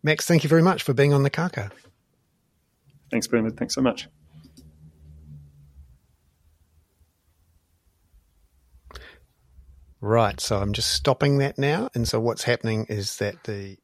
Max, 0.02 0.26
thank 0.26 0.44
you 0.44 0.48
very 0.48 0.62
much 0.62 0.82
for 0.82 0.94
being 0.94 1.12
on 1.12 1.22
the 1.22 1.30
Kaka. 1.30 1.70
Thanks, 3.10 3.26
Bernard. 3.26 3.56
Thanks 3.56 3.74
so 3.74 3.80
much. 3.80 4.08
Right. 10.00 10.40
So 10.40 10.58
I'm 10.58 10.72
just 10.72 10.92
stopping 10.92 11.38
that 11.38 11.58
now. 11.58 11.90
And 11.94 12.06
so 12.06 12.20
what's 12.20 12.44
happening 12.44 12.86
is 12.88 13.16
that 13.16 13.44
the 13.44 13.78